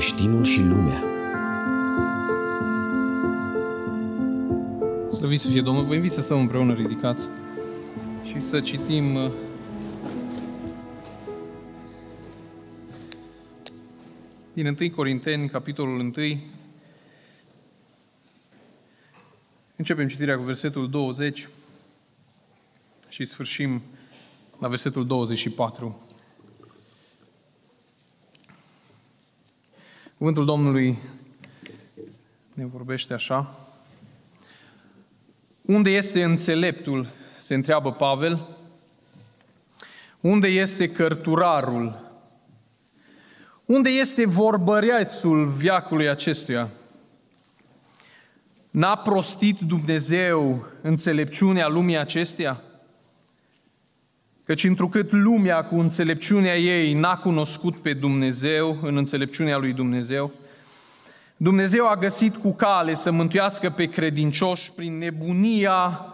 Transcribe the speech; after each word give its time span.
creștinul 0.00 0.44
și 0.44 0.60
lumea. 0.60 1.02
Slăvit 5.10 5.40
să 5.40 5.48
fie 5.48 5.60
Domnul. 5.60 5.84
Vă 5.84 5.94
invit 5.94 6.10
să 6.10 6.20
stăm 6.20 6.38
împreună 6.38 6.74
ridicați 6.74 7.28
și 8.24 8.40
să 8.40 8.60
citim 8.60 9.14
uh, 9.14 9.30
din 14.52 14.76
1 14.80 14.90
Corinteni, 14.90 15.48
capitolul 15.48 15.98
1. 15.98 16.12
Începem 19.76 20.08
citirea 20.08 20.36
cu 20.36 20.42
versetul 20.42 20.90
20 20.90 21.48
și 23.08 23.24
sfârșim 23.24 23.82
la 24.58 24.68
versetul 24.68 25.06
24. 25.06 26.09
Cuvântul 30.20 30.44
Domnului 30.44 30.98
ne 32.54 32.66
vorbește 32.66 33.14
așa. 33.14 33.54
Unde 35.62 35.90
este 35.90 36.22
înțeleptul, 36.22 37.06
se 37.38 37.54
întreabă 37.54 37.92
Pavel. 37.92 38.48
Unde 40.20 40.48
este 40.48 40.90
cărturarul? 40.90 42.12
Unde 43.64 43.90
este 43.90 44.26
vorbărețul 44.26 45.48
viacului 45.48 46.08
acestuia? 46.08 46.70
N-a 48.70 48.96
prostit 48.96 49.58
Dumnezeu 49.58 50.66
înțelepciunea 50.82 51.68
lumii 51.68 51.98
acesteia? 51.98 52.62
Căci 54.50 54.64
întrucât 54.64 55.12
lumea 55.12 55.64
cu 55.64 55.78
înțelepciunea 55.78 56.58
ei 56.58 56.92
n-a 56.92 57.16
cunoscut 57.16 57.76
pe 57.76 57.92
Dumnezeu 57.92 58.78
în 58.82 58.96
înțelepciunea 58.96 59.56
lui 59.56 59.72
Dumnezeu, 59.72 60.32
Dumnezeu 61.36 61.88
a 61.88 61.96
găsit 61.96 62.36
cu 62.36 62.52
cale 62.52 62.94
să 62.94 63.10
mântuiască 63.10 63.70
pe 63.70 63.84
credincioși 63.84 64.72
prin 64.72 64.98
nebunia 64.98 66.06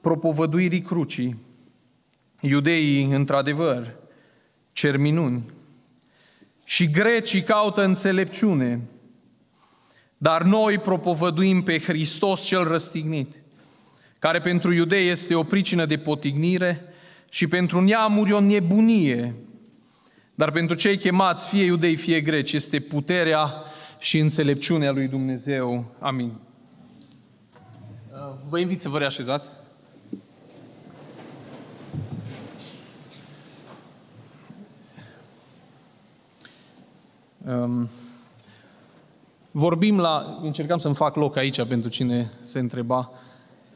propovăduirii 0.00 0.82
crucii. 0.82 1.36
Iudeii, 2.40 3.04
într-adevăr, 3.04 3.94
cer 4.72 4.96
minuni. 4.96 5.42
Și 6.64 6.90
grecii 6.90 7.42
caută 7.42 7.84
înțelepciune, 7.84 8.80
dar 10.18 10.42
noi 10.42 10.78
propovăduim 10.78 11.62
pe 11.62 11.78
Hristos 11.78 12.42
cel 12.42 12.64
răstignit, 12.64 13.34
care 14.18 14.40
pentru 14.40 14.72
iudei 14.72 15.08
este 15.08 15.34
o 15.34 15.42
pricină 15.42 15.86
de 15.86 15.98
potignire 15.98 16.84
și 17.30 17.46
pentru 17.46 17.80
neamuri 17.80 18.32
o 18.32 18.40
nebunie, 18.40 19.34
dar 20.34 20.50
pentru 20.50 20.76
cei 20.76 20.98
chemați, 20.98 21.48
fie 21.48 21.64
iudei, 21.64 21.96
fie 21.96 22.20
greci, 22.20 22.52
este 22.52 22.80
puterea 22.80 23.52
și 23.98 24.18
înțelepciunea 24.18 24.90
lui 24.90 25.08
Dumnezeu. 25.08 25.84
Amin. 25.98 26.32
Vă 28.48 28.58
invit 28.58 28.80
să 28.80 28.88
vă 28.88 28.98
reașezați. 28.98 29.46
Um, 37.46 37.88
vorbim 39.50 39.98
la, 39.98 40.38
încercam 40.42 40.78
să-mi 40.78 40.94
fac 40.94 41.16
loc 41.16 41.36
aici 41.36 41.66
pentru 41.66 41.90
cine 41.90 42.30
se 42.42 42.58
întreba 42.58 43.10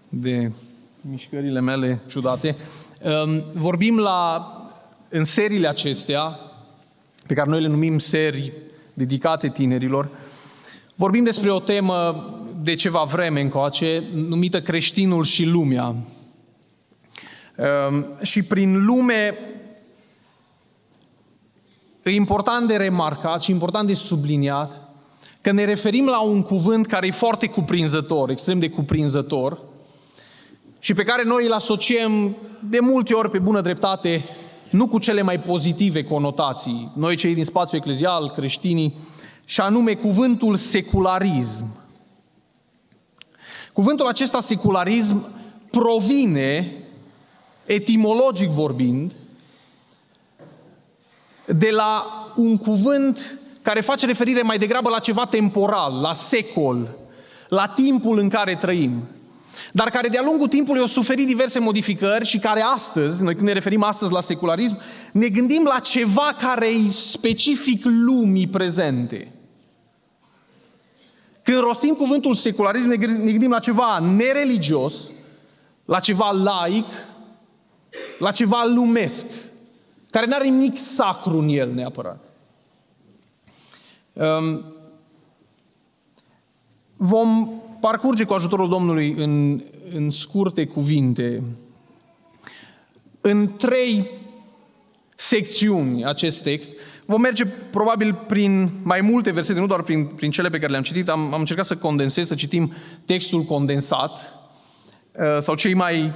de 0.09 0.53
mișcările 1.01 1.61
mele 1.61 2.01
ciudate. 2.07 2.57
Um, 3.05 3.45
vorbim 3.53 3.99
la, 3.99 4.49
în 5.09 5.25
seriile 5.25 5.69
acestea, 5.69 6.39
pe 7.27 7.35
care 7.35 7.51
noi 7.51 7.61
le 7.61 7.69
numim 7.69 7.99
serii 7.99 8.53
dedicate 8.95 9.49
tinerilor, 9.49 10.09
vorbim 10.95 11.25
despre 11.25 11.51
o 11.51 11.61
temă 11.61 12.29
de 12.63 12.75
ceva 12.75 13.03
vreme 13.03 13.41
încoace, 13.41 14.05
numită 14.15 14.63
creștinul 14.63 15.25
și 15.25 15.45
lumea. 15.45 15.87
Um, 15.87 16.05
și 18.23 18.43
prin 18.43 18.85
lume 18.85 19.39
e 22.03 22.11
important 22.11 22.69
de 22.69 22.77
remarcat 22.77 23.43
și 23.43 23.51
important 23.51 23.87
de 23.87 23.95
subliniat 23.95 24.93
că 25.41 25.53
ne 25.53 25.65
referim 25.65 26.07
la 26.07 26.23
un 26.23 26.43
cuvânt 26.43 26.87
care 26.87 27.07
e 27.07 27.11
foarte 27.11 27.47
cuprinzător, 27.47 28.31
extrem 28.31 28.59
de 28.59 28.71
cuprinzător, 28.71 29.61
și 30.85 30.95
pe 30.95 31.03
care 31.03 31.23
noi 31.23 31.47
îl 31.47 31.53
asociem 31.53 32.37
de 32.61 32.79
multe 32.81 33.15
ori 33.15 33.31
pe 33.31 33.39
bună 33.39 33.61
dreptate 33.61 34.25
nu 34.71 34.87
cu 34.87 34.99
cele 34.99 35.23
mai 35.23 35.41
pozitive 35.41 36.05
conotații, 36.05 36.91
noi 36.95 37.17
cei 37.17 37.35
din 37.35 37.45
spațiul 37.45 37.81
eclezial, 37.81 38.31
creștinii, 38.31 38.95
și 39.47 39.61
anume 39.61 39.95
cuvântul 39.95 40.57
secularism. 40.57 41.67
Cuvântul 43.73 44.07
acesta 44.07 44.41
secularism 44.41 45.27
provine, 45.71 46.73
etimologic 47.67 48.49
vorbind, 48.49 49.13
de 51.47 51.71
la 51.71 52.05
un 52.37 52.57
cuvânt 52.57 53.39
care 53.63 53.81
face 53.81 54.07
referire 54.07 54.43
mai 54.43 54.59
degrabă 54.59 54.89
la 54.89 54.99
ceva 54.99 55.27
temporal, 55.27 56.01
la 56.01 56.13
secol, 56.13 56.97
la 57.49 57.67
timpul 57.67 58.19
în 58.19 58.29
care 58.29 58.55
trăim 58.55 59.03
dar 59.77 59.91
care 59.91 60.09
de-a 60.09 60.23
lungul 60.23 60.49
timpului 60.49 60.81
au 60.81 60.87
suferit 60.87 61.27
diverse 61.27 61.59
modificări 61.59 62.27
și 62.27 62.39
care 62.39 62.61
astăzi, 62.61 63.23
noi 63.23 63.35
când 63.35 63.47
ne 63.47 63.53
referim 63.53 63.83
astăzi 63.83 64.13
la 64.13 64.21
secularism, 64.21 64.79
ne 65.13 65.29
gândim 65.29 65.65
la 65.65 65.79
ceva 65.79 66.37
care 66.41 66.67
e 66.67 66.91
specific 66.91 67.85
lumii 67.85 68.47
prezente. 68.47 69.33
Când 71.43 71.59
rostim 71.59 71.95
cuvântul 71.95 72.35
secularism, 72.35 72.89
ne 72.89 72.97
gândim 73.33 73.51
la 73.51 73.59
ceva 73.59 73.99
nereligios, 73.99 74.95
la 75.85 76.01
ceva 76.01 76.31
laic, 76.31 76.87
la 78.19 78.31
ceva 78.31 78.65
lumesc, 78.65 79.27
care 80.11 80.27
nu 80.27 80.35
are 80.35 80.49
nimic 80.49 80.79
sacru 80.79 81.39
în 81.39 81.49
el 81.49 81.73
neapărat. 81.73 82.33
Um, 84.13 84.65
vom 86.97 87.49
parcurge 87.85 88.25
cu 88.25 88.33
ajutorul 88.33 88.69
Domnului 88.69 89.15
în, 89.17 89.63
în 89.95 90.11
scurte 90.11 90.67
cuvinte, 90.67 91.43
în 93.21 93.57
trei 93.57 94.11
secțiuni 95.17 96.05
acest 96.05 96.43
text. 96.43 96.73
Vom 97.05 97.21
merge 97.21 97.45
probabil 97.71 98.15
prin 98.29 98.71
mai 98.83 99.01
multe 99.01 99.31
versete, 99.31 99.61
nu 99.61 99.67
doar 99.67 99.83
prin, 99.83 100.05
prin 100.05 100.31
cele 100.31 100.49
pe 100.49 100.59
care 100.59 100.71
le-am 100.71 100.83
citit. 100.83 101.09
Am, 101.09 101.33
am 101.33 101.41
încercat 101.41 101.67
să 101.67 101.77
condensez, 101.77 102.27
să 102.27 102.35
citim 102.35 102.73
textul 103.05 103.43
condensat 103.43 104.33
uh, 105.13 105.39
sau 105.41 105.55
cei 105.55 105.75
mai 105.75 106.13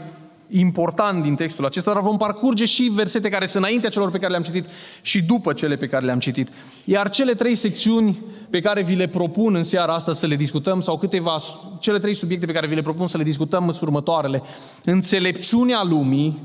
important 0.48 1.22
din 1.22 1.34
textul 1.34 1.64
acesta, 1.64 1.92
dar 1.92 2.02
vom 2.02 2.16
parcurge 2.16 2.64
și 2.64 2.82
versete 2.82 3.28
care 3.28 3.46
sunt 3.46 3.64
înaintea 3.64 3.90
celor 3.90 4.10
pe 4.10 4.18
care 4.18 4.30
le-am 4.30 4.42
citit 4.42 4.66
și 5.02 5.22
după 5.22 5.52
cele 5.52 5.76
pe 5.76 5.86
care 5.86 6.04
le-am 6.04 6.18
citit. 6.18 6.48
Iar 6.84 7.10
cele 7.10 7.32
trei 7.32 7.54
secțiuni 7.54 8.22
pe 8.50 8.60
care 8.60 8.82
vi 8.82 8.94
le 8.94 9.06
propun 9.06 9.54
în 9.54 9.64
seara 9.64 9.94
asta 9.94 10.14
să 10.14 10.26
le 10.26 10.36
discutăm, 10.36 10.80
sau 10.80 10.98
câteva, 10.98 11.38
cele 11.80 11.98
trei 11.98 12.14
subiecte 12.14 12.46
pe 12.46 12.52
care 12.52 12.66
vi 12.66 12.74
le 12.74 12.82
propun 12.82 13.06
să 13.06 13.16
le 13.16 13.22
discutăm 13.22 13.64
sunt 13.64 13.80
următoarele. 13.80 14.42
Înțelepciunea 14.84 15.82
lumii, 15.84 16.38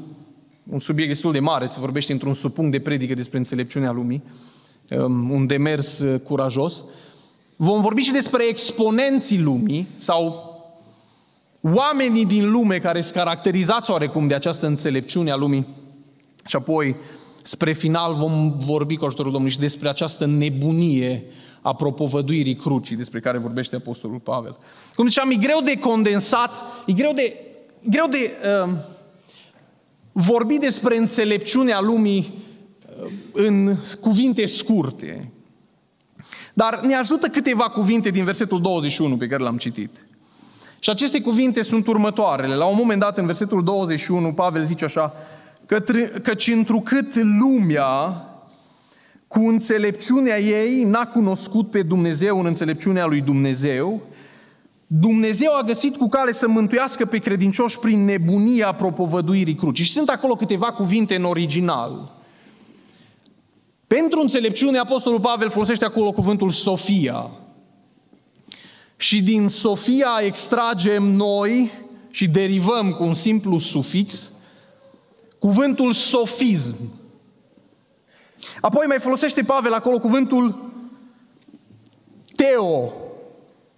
un 0.69 0.79
subiect 0.79 1.09
destul 1.09 1.31
de 1.31 1.39
mare, 1.39 1.65
se 1.65 1.79
vorbește 1.79 2.11
într-un 2.11 2.33
supunct 2.33 2.71
de 2.71 2.79
predică 2.79 3.13
despre 3.13 3.37
înțelepciunea 3.37 3.91
lumii, 3.91 4.23
um, 4.89 5.29
un 5.29 5.47
demers 5.47 5.99
uh, 5.99 6.19
curajos. 6.19 6.83
Vom 7.55 7.81
vorbi 7.81 8.01
și 8.01 8.11
despre 8.11 8.43
exponenții 8.49 9.41
lumii, 9.41 9.87
sau 9.97 10.52
oamenii 11.71 12.25
din 12.25 12.51
lume 12.51 12.79
care 12.79 13.01
sunt 13.01 13.13
caracterizați 13.13 13.91
oarecum 13.91 14.27
de 14.27 14.33
această 14.33 14.65
înțelepciune 14.65 15.31
a 15.31 15.35
lumii. 15.35 15.67
Și 16.45 16.55
apoi, 16.55 16.95
spre 17.41 17.73
final, 17.73 18.13
vom 18.13 18.57
vorbi 18.57 18.97
cu 18.97 19.05
ajutorul 19.05 19.31
Domnului 19.31 19.55
și 19.55 19.61
despre 19.61 19.89
această 19.89 20.25
nebunie 20.25 21.25
a 21.61 21.75
propovăduirii 21.75 22.55
crucii 22.55 22.95
despre 22.95 23.19
care 23.19 23.37
vorbește 23.37 23.75
Apostolul 23.75 24.19
Pavel. 24.19 24.57
Cum 24.95 25.07
ziceam, 25.07 25.31
e 25.31 25.35
greu 25.35 25.61
de 25.63 25.79
condensat, 25.79 26.65
e 26.85 26.93
greu 26.93 27.11
de, 27.13 27.37
greu 27.89 28.07
de 28.07 28.31
uh, 28.65 28.73
vorbi 30.11 30.57
despre 30.57 30.97
înțelepciunea 30.97 31.79
lumii 31.79 32.33
uh, 33.03 33.11
în 33.33 33.75
cuvinte 34.01 34.45
scurte. 34.45 35.31
Dar 36.53 36.79
ne 36.79 36.95
ajută 36.95 37.27
câteva 37.27 37.69
cuvinte 37.69 38.09
din 38.09 38.23
versetul 38.23 38.61
21 38.61 39.17
pe 39.17 39.27
care 39.27 39.43
l-am 39.43 39.57
citit. 39.57 39.89
Și 40.83 40.89
aceste 40.89 41.21
cuvinte 41.21 41.61
sunt 41.61 41.87
următoarele. 41.87 42.55
La 42.55 42.65
un 42.65 42.75
moment 42.77 42.99
dat, 42.99 43.17
în 43.17 43.25
versetul 43.25 43.63
21, 43.63 44.33
Pavel 44.33 44.63
zice 44.63 44.85
așa, 44.85 45.13
căci 46.23 46.47
întrucât 46.47 47.15
lumea 47.39 48.25
cu 49.27 49.39
înțelepciunea 49.39 50.39
ei 50.39 50.83
n-a 50.83 51.05
cunoscut 51.05 51.69
pe 51.71 51.81
Dumnezeu 51.81 52.39
în 52.39 52.45
înțelepciunea 52.45 53.05
lui 53.05 53.21
Dumnezeu, 53.21 54.01
Dumnezeu 54.87 55.55
a 55.55 55.61
găsit 55.61 55.95
cu 55.95 56.09
cale 56.09 56.31
să 56.31 56.47
mântuiască 56.47 57.05
pe 57.05 57.17
credincioși 57.17 57.79
prin 57.79 58.05
nebunia 58.05 58.73
propovăduirii 58.73 59.55
crucii. 59.55 59.85
Și 59.85 59.91
sunt 59.91 60.09
acolo 60.09 60.35
câteva 60.35 60.71
cuvinte 60.71 61.15
în 61.15 61.23
original. 61.23 62.11
Pentru 63.87 64.21
înțelepciune, 64.21 64.77
Apostolul 64.77 65.19
Pavel 65.19 65.49
folosește 65.49 65.85
acolo 65.85 66.11
cuvântul 66.11 66.49
Sofia. 66.49 67.31
Și 69.03 69.23
din 69.23 69.47
Sofia 69.47 70.19
extragem 70.21 71.03
noi 71.03 71.71
și 72.11 72.27
derivăm 72.27 72.91
cu 72.91 73.03
un 73.03 73.13
simplu 73.13 73.57
sufix 73.57 74.31
cuvântul 75.39 75.93
sofism. 75.93 76.75
Apoi 78.61 78.85
mai 78.87 78.99
folosește 78.99 79.43
Pavel 79.43 79.73
acolo 79.73 79.99
cuvântul 79.99 80.71
teo, 82.35 82.93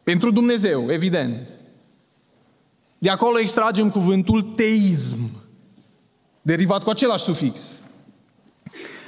pentru 0.03 0.31
Dumnezeu, 0.31 0.91
evident. 0.91 1.49
De 2.97 3.09
acolo 3.09 3.39
extragem 3.39 3.89
cuvântul 3.89 4.41
teism, 4.41 5.29
derivat 6.41 6.83
cu 6.83 6.89
același 6.89 7.23
sufix. 7.23 7.79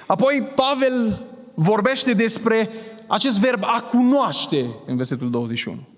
Apoi 0.07 0.47
Pavel 0.55 1.25
vorbește 1.53 2.13
despre 2.13 2.69
acest 3.07 3.39
verb 3.39 3.63
a 3.63 3.81
cunoaște 3.81 4.65
în 4.85 4.95
versetul 4.95 5.29
21. 5.29 5.95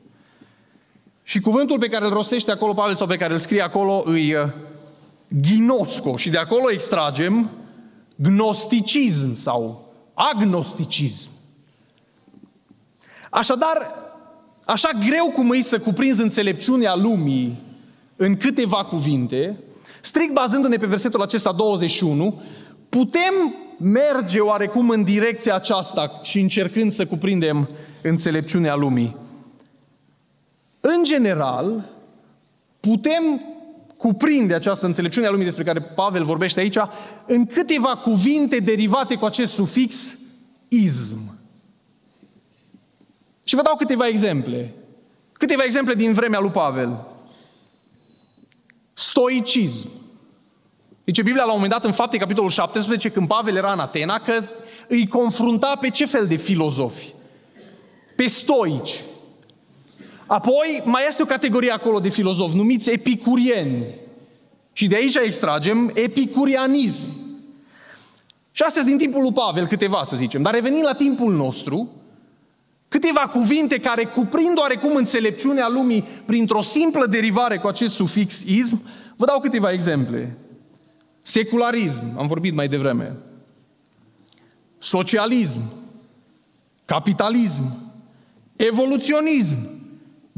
Și 1.29 1.39
cuvântul 1.39 1.79
pe 1.79 1.87
care 1.87 2.05
îl 2.05 2.11
rostește 2.11 2.51
acolo 2.51 2.73
Pavel 2.73 2.95
sau 2.95 3.07
pe 3.07 3.17
care 3.17 3.33
îl 3.33 3.39
scrie 3.39 3.61
acolo 3.61 4.03
îi 4.05 4.33
uh, 4.33 4.49
ghinosco 5.27 6.17
și 6.17 6.29
de 6.29 6.37
acolo 6.37 6.71
extragem 6.71 7.49
gnosticism 8.15 9.33
sau 9.35 9.91
agnosticism. 10.13 11.29
Așadar, 13.29 13.77
așa 14.65 14.89
greu 15.07 15.31
cum 15.35 15.51
e 15.51 15.61
să 15.61 15.79
cuprinzi 15.79 16.21
înțelepciunea 16.21 16.95
lumii 16.95 17.57
în 18.15 18.37
câteva 18.37 18.85
cuvinte, 18.85 19.59
strict 20.01 20.33
bazându-ne 20.33 20.77
pe 20.77 20.85
versetul 20.85 21.21
acesta 21.21 21.51
21, 21.51 22.41
putem 22.89 23.55
merge 23.77 24.39
oarecum 24.39 24.89
în 24.89 25.03
direcția 25.03 25.55
aceasta 25.55 26.19
și 26.23 26.39
încercând 26.39 26.91
să 26.91 27.05
cuprindem 27.05 27.69
înțelepciunea 28.01 28.75
lumii. 28.75 29.27
În 30.79 31.03
general, 31.03 31.89
putem 32.79 33.41
cuprinde 33.97 34.53
această 34.53 34.85
înțelepciune 34.85 35.27
a 35.27 35.29
lumii 35.29 35.45
despre 35.45 35.63
care 35.63 35.79
Pavel 35.79 36.23
vorbește 36.23 36.59
aici 36.59 36.77
în 37.25 37.45
câteva 37.45 37.95
cuvinte 37.95 38.57
derivate 38.57 39.15
cu 39.15 39.25
acest 39.25 39.53
sufix 39.53 40.17
ism. 40.67 41.37
Și 43.43 43.55
vă 43.55 43.61
dau 43.61 43.75
câteva 43.75 44.07
exemple. 44.07 44.73
Câteva 45.31 45.63
exemple 45.63 45.93
din 45.93 46.13
vremea 46.13 46.39
lui 46.39 46.49
Pavel. 46.49 47.07
Stoicism. 48.93 49.89
Zice 51.05 51.21
Biblia 51.21 51.43
la 51.43 51.51
un 51.51 51.55
moment 51.55 51.71
dat 51.71 51.83
în 51.83 51.91
fapte, 51.91 52.17
capitolul 52.17 52.49
17, 52.49 53.09
când 53.09 53.27
Pavel 53.27 53.55
era 53.55 53.71
în 53.71 53.79
Atena, 53.79 54.19
că 54.19 54.41
îi 54.87 55.07
confrunta 55.07 55.75
pe 55.75 55.89
ce 55.89 56.05
fel 56.05 56.27
de 56.27 56.35
filozofi? 56.35 57.13
Pe 58.15 58.27
stoici. 58.27 59.01
Apoi 60.29 60.81
mai 60.85 61.05
este 61.07 61.21
o 61.21 61.25
categorie 61.25 61.71
acolo 61.71 61.99
de 61.99 62.09
filozofi 62.09 62.55
numiți 62.55 62.91
epicurieni. 62.91 63.85
Și 64.73 64.87
de 64.87 64.95
aici 64.95 65.15
extragem 65.15 65.91
epicurianism. 65.93 67.07
Și 68.51 68.61
astea 68.61 68.83
din 68.83 68.97
timpul 68.97 69.21
lui 69.21 69.33
Pavel, 69.33 69.67
câteva 69.67 70.03
să 70.03 70.15
zicem. 70.15 70.41
Dar 70.41 70.53
revenind 70.53 70.83
la 70.83 70.93
timpul 70.93 71.33
nostru, 71.33 71.89
câteva 72.87 73.19
cuvinte 73.19 73.79
care 73.79 74.03
cuprind 74.03 74.57
oarecum 74.57 74.95
înțelepciunea 74.95 75.67
lumii 75.67 76.05
printr-o 76.25 76.61
simplă 76.61 77.05
derivare 77.05 77.57
cu 77.57 77.67
acest 77.67 77.93
sufix 77.95 78.41
ism, 78.45 78.81
vă 79.15 79.25
dau 79.25 79.39
câteva 79.39 79.71
exemple. 79.71 80.37
Secularism, 81.21 82.03
am 82.17 82.27
vorbit 82.27 82.53
mai 82.53 82.67
devreme. 82.67 83.15
Socialism, 84.77 85.59
capitalism, 86.85 87.91
evoluționism, 88.55 89.78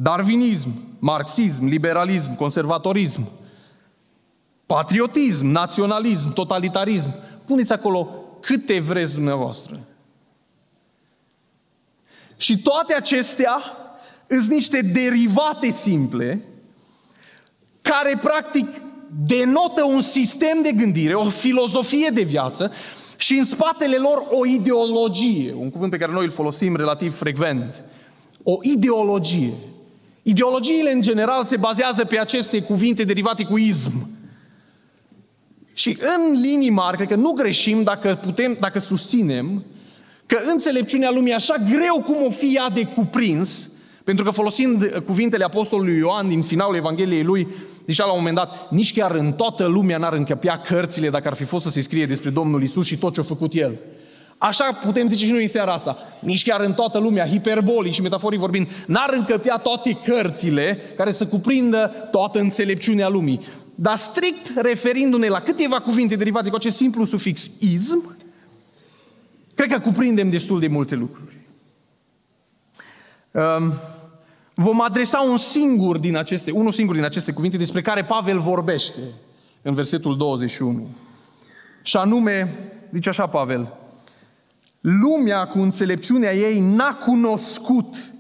darwinism, 0.02 0.70
marxism, 1.00 1.66
liberalism, 1.66 2.36
conservatorism, 2.36 3.30
patriotism, 4.66 5.46
naționalism, 5.46 6.34
totalitarism. 6.34 7.10
Puneți 7.46 7.74
acolo 7.74 8.10
câte 8.40 8.80
vreți 8.80 9.14
dumneavoastră. 9.14 9.80
Și 12.38 12.62
toate 12.62 12.94
acestea 12.94 13.62
sunt 14.28 14.46
niște 14.46 14.82
derivate 14.82 15.70
simple 15.70 16.46
care 17.82 18.20
practic 18.22 18.68
denotă 19.26 19.84
un 19.84 20.02
sistem 20.02 20.62
de 20.62 20.72
gândire, 20.72 21.14
o 21.14 21.30
filozofie 21.30 22.10
de 22.14 22.24
viață 22.24 22.72
și 23.18 23.38
în 23.38 23.46
spatele 23.46 23.96
lor 23.96 24.24
o 24.30 24.46
ideologie, 24.46 25.54
un 25.54 25.70
cuvânt 25.70 25.92
pe 25.92 25.98
care 25.98 26.12
noi 26.12 26.24
îl 26.24 26.32
folosim 26.32 26.76
relativ 26.76 27.18
frecvent. 27.18 27.84
O 28.44 28.58
ideologie. 28.62 29.54
Ideologiile, 30.24 30.92
în 30.92 31.02
general, 31.02 31.44
se 31.44 31.58
bazează 31.58 32.06
pe 32.06 32.20
aceste 32.20 32.62
cuvinte 32.62 33.04
derivate 33.04 33.44
cu 33.44 33.58
ism. 33.58 34.10
Și 35.74 35.98
în 36.02 36.42
linii 36.42 36.70
mari, 36.70 36.98
cred 36.98 37.08
că 37.08 37.16
nu 37.16 37.32
greșim 37.32 37.84
dacă, 37.84 38.20
putem, 38.24 38.58
dacă 38.60 38.80
susținem 38.80 39.66
că 40.26 40.40
înțelepciunea 40.48 41.12
lumii, 41.12 41.34
așa 41.34 41.56
greu 41.70 42.02
cum 42.06 42.26
o 42.26 42.30
fi 42.30 42.56
ea 42.56 42.70
de 42.70 42.84
cuprins, 42.84 43.70
pentru 44.04 44.24
că 44.24 44.32
folosind 44.32 45.04
cuvintele 45.06 45.44
Apostolului 45.44 45.98
Ioan 45.98 46.28
din 46.28 46.42
finalul 46.42 46.76
Evangheliei 46.76 47.24
lui, 47.24 47.48
zicea 47.88 48.06
la 48.06 48.12
un 48.12 48.18
moment 48.18 48.36
dat, 48.36 48.72
nici 48.72 48.94
chiar 48.94 49.12
în 49.12 49.34
toată 49.34 49.66
lumea 49.66 49.98
n-ar 49.98 50.14
încăpea 50.14 50.58
cărțile 50.58 51.10
dacă 51.10 51.28
ar 51.28 51.34
fi 51.34 51.44
fost 51.44 51.66
să 51.66 51.72
se 51.72 51.82
scrie 51.82 52.06
despre 52.06 52.30
Domnul 52.30 52.64
Isus 52.64 52.86
și 52.86 52.98
tot 52.98 53.14
ce 53.14 53.20
a 53.20 53.24
făcut 53.24 53.54
El. 53.54 53.80
Așa 54.44 54.74
putem 54.74 55.10
zice 55.10 55.26
și 55.26 55.32
noi 55.32 55.42
în 55.42 55.48
seara 55.48 55.74
asta. 55.74 55.98
Nici 56.20 56.44
chiar 56.44 56.62
în 56.62 56.74
toată 56.74 56.98
lumea, 56.98 57.28
hiperbolic 57.28 57.94
și 57.94 58.02
metaforic 58.02 58.40
vorbind, 58.40 58.86
n-ar 58.88 59.14
încăpea 59.14 59.58
toate 59.58 60.00
cărțile 60.04 60.80
care 60.96 61.12
să 61.12 61.28
cuprindă 61.28 62.08
toată 62.12 62.40
înțelepciunea 62.40 63.08
lumii. 63.08 63.42
Dar 63.76 63.96
strict 63.96 64.52
referindu-ne 64.56 65.28
la 65.28 65.42
câteva 65.42 65.80
cuvinte 65.80 66.16
derivate 66.16 66.50
cu 66.50 66.56
acest 66.56 66.76
simplu 66.76 67.06
sufix 67.06 67.50
ism, 67.60 68.16
cred 69.56 69.72
că 69.72 69.80
cuprindem 69.80 70.30
destul 70.30 70.60
de 70.60 70.68
multe 70.68 70.96
lucruri. 70.96 71.38
Um, 73.32 73.74
vom 74.54 74.82
adresa 74.82 75.20
un 75.20 75.38
singur 75.38 75.98
din 75.98 76.18
aceste, 76.18 76.52
unul 76.52 76.72
singur 76.72 76.96
din 76.96 77.04
aceste 77.04 77.32
cuvinte 77.32 77.58
despre 77.58 77.82
care 77.82 78.04
Pavel 78.04 78.40
vorbește 78.40 79.00
în 79.62 79.74
versetul 79.74 80.18
21. 80.18 80.88
Și 81.82 81.98
anume, 81.98 82.70
zice 82.92 83.10
așa 83.10 83.28
Pavel, 83.28 83.80
Lumea 84.82 85.48
cu 85.48 85.60
înțelepciunea 85.60 86.34
ei 86.34 86.60
n-a 86.60 86.94
cunoscut 86.94 88.14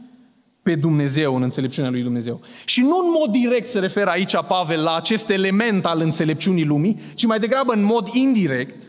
pe 0.62 0.75
Dumnezeu 0.75 1.36
în 1.36 1.41
înțelepciunea 1.41 1.89
lui 1.89 2.01
Dumnezeu. 2.01 2.41
Și 2.65 2.82
nu 2.82 2.98
în 2.98 3.15
mod 3.20 3.32
direct 3.32 3.70
se 3.70 3.80
referă 3.80 4.10
aici 4.10 4.36
Pavel 4.48 4.84
la 4.84 4.96
acest 4.96 5.30
element 5.30 5.86
al 5.86 6.01
înțelepciunii 6.01 6.65
lumii, 6.65 7.00
ci 7.15 7.25
mai 7.25 7.39
degrabă 7.39 7.74
în 7.74 7.84
mod 7.84 8.08
indirect. 8.13 8.84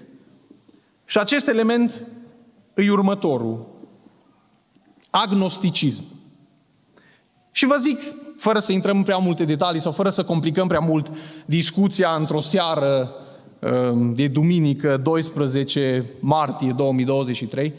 Și 1.05 1.19
acest 1.19 1.49
element 1.49 2.07
îi 2.75 2.89
următorul. 2.89 3.67
Agnosticism. 5.11 6.05
Și 7.53 7.67
vă 7.67 7.77
zic, 7.77 7.99
fără 8.37 8.59
să 8.59 8.73
intrăm 8.73 8.97
în 8.97 9.03
prea 9.03 9.17
multe 9.17 9.45
detalii 9.45 9.81
sau 9.81 9.93
fără 9.93 10.11
să 10.11 10.25
complicăm 10.25 10.69
prea 10.69 10.81
mult 10.81 11.13
discuția 11.47 12.15
într-o 12.15 12.41
seară 12.41 13.15
Ehm, 13.63 14.15
de 14.15 14.29
duminică 14.29 14.97
12 14.97 16.05
martie 16.21 16.73
2023, 16.77 17.73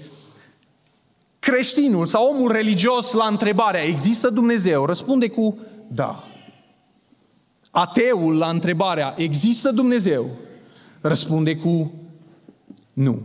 creștinul 1.40 2.06
sau 2.06 2.28
omul 2.36 2.52
religios 2.52 3.12
la 3.12 3.25
întrebarea 3.25 3.82
există 3.82 4.30
Dumnezeu 4.30 4.86
răspunde 4.86 5.28
cu 5.28 5.58
da. 5.88 6.24
Ateul 7.72 8.38
la 8.38 8.50
întrebarea 8.50 9.13
există 9.18 9.72
Dumnezeu 9.72 10.30
răspunde 11.02 11.56
cu 11.56 11.92
nu. 12.94 13.22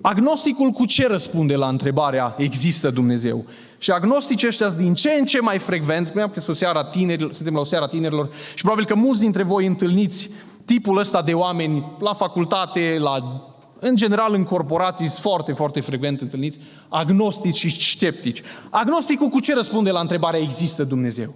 Agnosticul 0.00 0.70
cu 0.70 0.84
ce 0.84 1.06
răspunde 1.06 1.56
la 1.56 1.68
întrebarea 1.68 2.34
există 2.38 2.90
Dumnezeu? 2.90 3.44
Și 3.78 3.90
agnosticii 3.90 4.48
ăștia 4.48 4.70
din 4.70 4.94
ce 4.94 5.10
în 5.10 5.24
ce 5.24 5.40
mai 5.40 5.58
frecvenți, 5.58 6.08
spuneam 6.08 6.30
că 6.30 6.50
o 6.50 6.54
seara 6.54 6.84
tinerilor, 6.84 7.32
suntem 7.32 7.54
la 7.54 7.60
o 7.60 7.64
seara 7.64 7.86
tinerilor 7.86 8.30
și 8.54 8.62
probabil 8.62 8.84
că 8.84 8.94
mulți 8.94 9.20
dintre 9.20 9.42
voi 9.42 9.66
întâlniți 9.66 10.30
tipul 10.64 10.98
ăsta 10.98 11.22
de 11.22 11.34
oameni 11.34 11.96
la 11.98 12.14
facultate, 12.14 12.96
la, 12.98 13.46
în 13.78 13.96
general 13.96 14.34
în 14.34 14.44
corporații 14.44 15.06
sunt 15.06 15.22
foarte, 15.22 15.52
foarte 15.52 15.80
frecvent 15.80 16.20
întâlniți, 16.20 16.58
agnostici 16.88 17.56
și 17.56 17.90
sceptici. 17.90 18.42
Agnosticul 18.70 19.28
cu 19.28 19.40
ce 19.40 19.54
răspunde 19.54 19.90
la 19.90 20.00
întrebarea 20.00 20.40
există 20.40 20.84
Dumnezeu? 20.84 21.34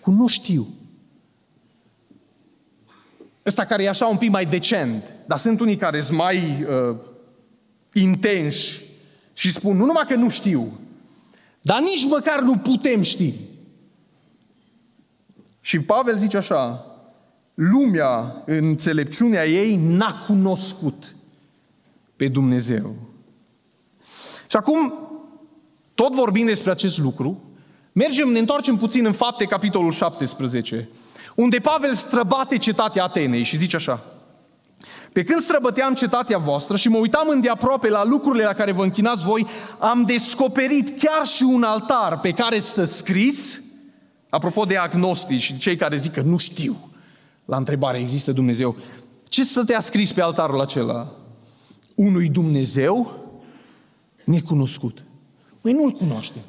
Cu 0.00 0.10
nu 0.10 0.26
știu. 0.26 0.66
Ăsta 3.46 3.64
care 3.64 3.82
e 3.82 3.88
așa 3.88 4.06
un 4.06 4.16
pic 4.16 4.30
mai 4.30 4.46
decent, 4.46 5.12
dar 5.26 5.38
sunt 5.38 5.60
unii 5.60 5.76
care 5.76 6.00
sunt 6.00 6.16
mai 6.16 6.66
uh, 6.90 6.96
intenși 7.92 8.84
și 9.32 9.52
spun 9.52 9.76
nu 9.76 9.84
numai 9.84 10.04
că 10.08 10.14
nu 10.14 10.28
știu, 10.28 10.80
dar 11.60 11.80
nici 11.80 12.04
măcar 12.04 12.40
nu 12.40 12.56
putem 12.56 13.02
ști. 13.02 13.34
Și 15.66 15.78
Pavel 15.78 16.16
zice 16.16 16.36
așa, 16.36 16.86
lumea, 17.54 18.42
în 18.44 18.66
înțelepciunea 18.66 19.46
ei, 19.46 19.76
n-a 19.76 20.24
cunoscut 20.26 21.16
pe 22.16 22.28
Dumnezeu. 22.28 22.94
Și 24.50 24.56
acum, 24.56 24.94
tot 25.94 26.14
vorbind 26.14 26.48
despre 26.48 26.70
acest 26.70 26.98
lucru, 26.98 27.42
mergem, 27.92 28.28
ne 28.28 28.38
întoarcem 28.38 28.76
puțin 28.76 29.06
în 29.06 29.12
fapte, 29.12 29.44
capitolul 29.44 29.92
17, 29.92 30.88
unde 31.34 31.58
Pavel 31.58 31.94
străbate 31.94 32.56
cetatea 32.58 33.04
Atenei 33.04 33.42
și 33.42 33.56
zice 33.56 33.76
așa, 33.76 34.04
pe 35.12 35.24
când 35.24 35.40
străbăteam 35.40 35.94
cetatea 35.94 36.38
voastră 36.38 36.76
și 36.76 36.88
mă 36.88 36.98
uitam 36.98 37.28
îndeaproape 37.28 37.88
la 37.88 38.04
lucrurile 38.04 38.44
la 38.44 38.54
care 38.54 38.72
vă 38.72 38.82
închinați 38.82 39.24
voi, 39.24 39.46
am 39.78 40.04
descoperit 40.04 41.00
chiar 41.00 41.26
și 41.26 41.42
un 41.42 41.62
altar 41.62 42.20
pe 42.20 42.30
care 42.30 42.58
stă 42.58 42.84
scris, 42.84 43.60
apropo 44.28 44.64
de 44.64 44.76
agnostici 44.76 45.42
și 45.42 45.58
cei 45.58 45.76
care 45.76 45.96
zic 45.96 46.12
că 46.12 46.20
nu 46.20 46.36
știu, 46.36 46.90
la 47.44 47.56
întrebare 47.56 47.98
există 47.98 48.32
Dumnezeu, 48.32 48.76
ce 49.28 49.44
stătea 49.44 49.80
scris 49.80 50.12
pe 50.12 50.22
altarul 50.22 50.60
acela? 50.60 51.12
Unui 51.94 52.28
Dumnezeu 52.28 53.24
necunoscut. 54.24 55.04
Măi, 55.60 55.72
nu-L 55.72 55.90
cunoaștem. 55.90 56.42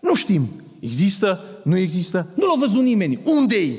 Nu 0.00 0.14
știm. 0.14 0.48
Există, 0.80 1.40
nu 1.64 1.76
există, 1.76 2.28
nu 2.36 2.46
l-a 2.46 2.58
văzut 2.58 2.82
nimeni. 2.82 3.20
Unde-i? 3.24 3.78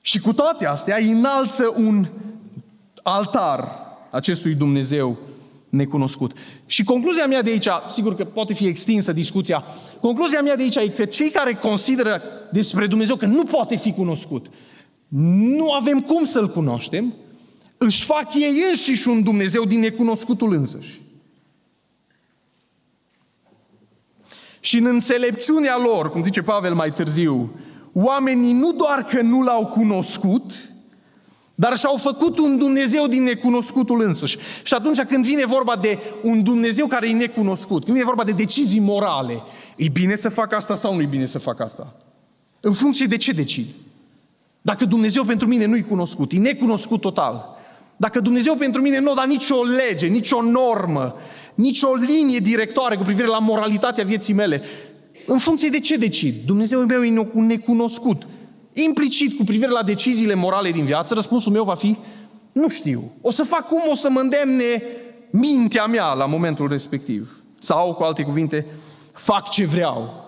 Și 0.00 0.20
cu 0.20 0.32
toate 0.32 0.66
astea 0.66 0.96
îi 0.96 1.10
înalță 1.10 1.74
un 1.76 2.08
altar 3.02 3.68
acestui 4.10 4.54
Dumnezeu 4.54 5.18
necunoscut. 5.68 6.32
Și 6.66 6.84
concluzia 6.84 7.26
mea 7.26 7.42
de 7.42 7.50
aici, 7.50 7.68
sigur 7.92 8.14
că 8.14 8.24
poate 8.24 8.54
fi 8.54 8.66
extinsă 8.66 9.12
discuția, 9.12 9.64
concluzia 10.00 10.40
mea 10.40 10.56
de 10.56 10.62
aici 10.62 10.76
e 10.76 10.88
că 10.88 11.04
cei 11.04 11.30
care 11.30 11.54
consideră 11.54 12.22
despre 12.52 12.86
Dumnezeu 12.86 13.16
că 13.16 13.26
nu 13.26 13.44
poate 13.44 13.76
fi 13.76 13.92
cunoscut, 13.92 14.46
nu 15.08 15.72
avem 15.72 16.00
cum 16.00 16.24
să-L 16.24 16.48
cunoaștem, 16.48 17.14
își 17.78 18.04
fac 18.04 18.34
ei 18.34 18.64
înșiși 18.68 19.08
un 19.08 19.22
Dumnezeu 19.22 19.64
din 19.64 19.80
necunoscutul 19.80 20.52
însăși. 20.52 21.00
Și 24.60 24.78
în 24.78 24.86
înțelepciunea 24.86 25.76
lor, 25.76 26.10
cum 26.10 26.24
zice 26.24 26.42
Pavel 26.42 26.74
mai 26.74 26.92
târziu, 26.92 27.50
oamenii 27.92 28.52
nu 28.52 28.72
doar 28.72 29.04
că 29.04 29.22
nu 29.22 29.42
l-au 29.42 29.66
cunoscut, 29.66 30.67
dar 31.60 31.76
și-au 31.76 31.96
făcut 31.96 32.38
un 32.38 32.58
Dumnezeu 32.58 33.06
din 33.06 33.22
necunoscutul 33.22 34.02
însuși. 34.02 34.38
Și 34.62 34.74
atunci 34.74 35.00
când 35.00 35.24
vine 35.24 35.46
vorba 35.46 35.76
de 35.76 35.98
un 36.22 36.42
Dumnezeu 36.42 36.86
care 36.86 37.08
e 37.08 37.12
necunoscut, 37.12 37.84
când 37.84 37.92
vine 37.92 38.08
vorba 38.08 38.24
de 38.24 38.32
decizii 38.32 38.80
morale, 38.80 39.42
e 39.76 39.88
bine 39.88 40.16
să 40.16 40.28
fac 40.28 40.52
asta 40.52 40.74
sau 40.74 40.94
nu 40.94 41.02
e 41.02 41.06
bine 41.06 41.26
să 41.26 41.38
fac 41.38 41.60
asta? 41.60 41.94
În 42.60 42.72
funcție 42.72 43.06
de 43.06 43.16
ce 43.16 43.32
decid. 43.32 43.66
Dacă 44.60 44.84
Dumnezeu 44.84 45.24
pentru 45.24 45.48
mine 45.48 45.64
nu-i 45.64 45.82
cunoscut, 45.82 46.32
e 46.32 46.38
necunoscut 46.38 47.00
total. 47.00 47.56
Dacă 47.96 48.20
Dumnezeu 48.20 48.54
pentru 48.54 48.80
mine 48.80 48.98
nu 48.98 49.14
da 49.14 49.24
nicio 49.24 49.62
lege, 49.62 50.06
nicio 50.06 50.42
normă, 50.42 51.14
nicio 51.54 51.88
linie 51.94 52.38
directoare 52.38 52.96
cu 52.96 53.02
privire 53.02 53.26
la 53.26 53.38
moralitatea 53.38 54.04
vieții 54.04 54.34
mele, 54.34 54.62
în 55.26 55.38
funcție 55.38 55.68
de 55.68 55.80
ce 55.80 55.96
decid? 55.96 56.34
Dumnezeu 56.46 56.80
meu 56.80 57.02
e 57.02 57.24
necunoscut. 57.32 58.26
Implicit 58.72 59.36
cu 59.36 59.44
privire 59.44 59.70
la 59.70 59.82
deciziile 59.82 60.34
morale 60.34 60.70
din 60.70 60.84
viață, 60.84 61.14
răspunsul 61.14 61.52
meu 61.52 61.64
va 61.64 61.74
fi, 61.74 61.98
nu 62.52 62.68
știu. 62.68 63.12
O 63.20 63.30
să 63.30 63.42
fac 63.42 63.68
cum 63.68 63.82
o 63.90 63.94
să 63.94 64.10
mă 64.10 64.20
îndemne 64.20 64.82
mintea 65.30 65.86
mea 65.86 66.12
la 66.12 66.26
momentul 66.26 66.68
respectiv. 66.68 67.42
Sau, 67.60 67.94
cu 67.94 68.02
alte 68.02 68.22
cuvinte, 68.22 68.66
fac 69.12 69.48
ce 69.48 69.64
vreau. 69.64 70.26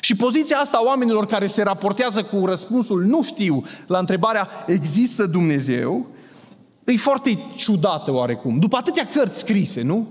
Și 0.00 0.16
poziția 0.16 0.58
asta 0.58 0.76
a 0.76 0.84
oamenilor 0.84 1.26
care 1.26 1.46
se 1.46 1.62
raportează 1.62 2.22
cu 2.22 2.46
răspunsul 2.46 3.02
nu 3.02 3.22
știu 3.22 3.64
la 3.86 3.98
întrebarea 3.98 4.48
există 4.66 5.26
Dumnezeu, 5.26 6.06
e 6.84 6.96
foarte 6.96 7.38
ciudată 7.54 8.12
oarecum. 8.12 8.58
După 8.58 8.76
atâtea 8.76 9.06
cărți 9.06 9.38
scrise, 9.38 9.82
nu? 9.82 10.08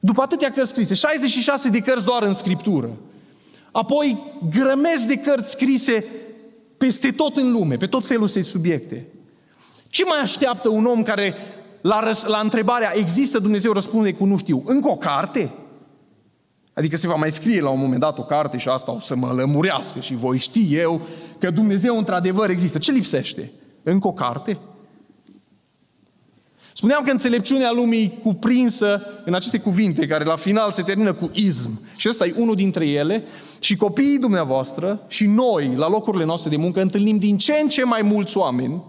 După 0.00 0.22
atâtea 0.22 0.50
cărți 0.50 0.70
scrise, 0.70 0.94
66 0.94 1.68
de 1.68 1.78
cărți 1.78 2.04
doar 2.04 2.22
în 2.22 2.34
Scriptură. 2.34 2.90
Apoi 3.72 4.18
grămezi 4.50 5.06
de 5.06 5.16
cărți 5.16 5.50
scrise 5.50 6.04
peste 6.84 7.10
tot 7.10 7.36
în 7.36 7.52
lume, 7.52 7.76
pe 7.76 7.86
tot 7.86 8.06
felul 8.06 8.28
de 8.34 8.42
subiecte. 8.42 9.06
Ce 9.88 10.04
mai 10.04 10.18
așteaptă 10.22 10.68
un 10.68 10.84
om 10.84 11.02
care 11.02 11.34
la, 11.80 12.00
răs- 12.00 12.24
la 12.24 12.38
întrebarea 12.38 12.92
există 12.94 13.38
Dumnezeu 13.38 13.72
răspunde 13.72 14.12
cu 14.12 14.24
nu 14.24 14.36
știu? 14.36 14.62
Încă 14.66 14.88
o 14.88 14.96
carte? 14.96 15.52
Adică 16.74 16.96
se 16.96 17.06
va 17.06 17.14
mai 17.14 17.32
scrie 17.32 17.60
la 17.60 17.68
un 17.68 17.78
moment 17.78 18.00
dat 18.00 18.18
o 18.18 18.24
carte 18.24 18.58
și 18.58 18.68
asta 18.68 18.92
o 18.92 19.00
să 19.00 19.16
mă 19.16 19.32
lămurească 19.32 20.00
și 20.00 20.14
voi 20.14 20.38
ști 20.38 20.76
eu 20.76 21.00
că 21.38 21.50
Dumnezeu 21.50 21.98
într-adevăr 21.98 22.50
există. 22.50 22.78
Ce 22.78 22.92
lipsește? 22.92 23.52
Încă 23.82 24.06
o 24.06 24.12
carte? 24.12 24.58
Spuneam 26.76 27.04
că 27.04 27.10
înțelepciunea 27.10 27.72
lumii 27.72 28.18
cuprinsă 28.22 29.02
în 29.24 29.34
aceste 29.34 29.58
cuvinte, 29.58 30.06
care 30.06 30.24
la 30.24 30.36
final 30.36 30.72
se 30.72 30.82
termină 30.82 31.12
cu 31.12 31.30
ism. 31.32 31.80
Și 31.96 32.08
ăsta 32.08 32.26
e 32.26 32.34
unul 32.36 32.54
dintre 32.54 32.86
ele. 32.86 33.24
Și 33.58 33.76
copiii 33.76 34.18
dumneavoastră 34.18 35.04
și 35.08 35.26
noi, 35.26 35.74
la 35.76 35.88
locurile 35.88 36.24
noastre 36.24 36.50
de 36.50 36.56
muncă, 36.56 36.80
întâlnim 36.80 37.18
din 37.18 37.38
ce 37.38 37.58
în 37.62 37.68
ce 37.68 37.84
mai 37.84 38.02
mulți 38.02 38.36
oameni 38.36 38.82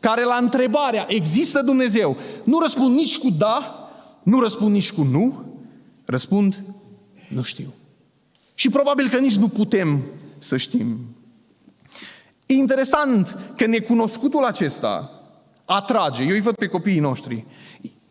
care 0.00 0.24
la 0.24 0.38
întrebarea, 0.40 1.06
există 1.08 1.62
Dumnezeu, 1.62 2.16
nu 2.44 2.58
răspund 2.58 2.94
nici 2.94 3.18
cu 3.18 3.30
da, 3.30 3.88
nu 4.22 4.40
răspund 4.40 4.72
nici 4.72 4.92
cu 4.92 5.02
nu, 5.02 5.44
răspund, 6.04 6.64
nu 7.28 7.42
știu. 7.42 7.74
Și 8.54 8.68
probabil 8.68 9.08
că 9.08 9.18
nici 9.18 9.36
nu 9.36 9.48
putem 9.48 10.02
să 10.38 10.56
știm. 10.56 10.98
E 12.46 12.54
interesant 12.54 13.38
că 13.56 13.66
necunoscutul 13.66 14.44
acesta, 14.44 15.19
atrage. 15.72 16.22
Eu 16.22 16.30
îi 16.30 16.40
văd 16.40 16.54
pe 16.54 16.66
copiii 16.66 16.98
noștri. 16.98 17.46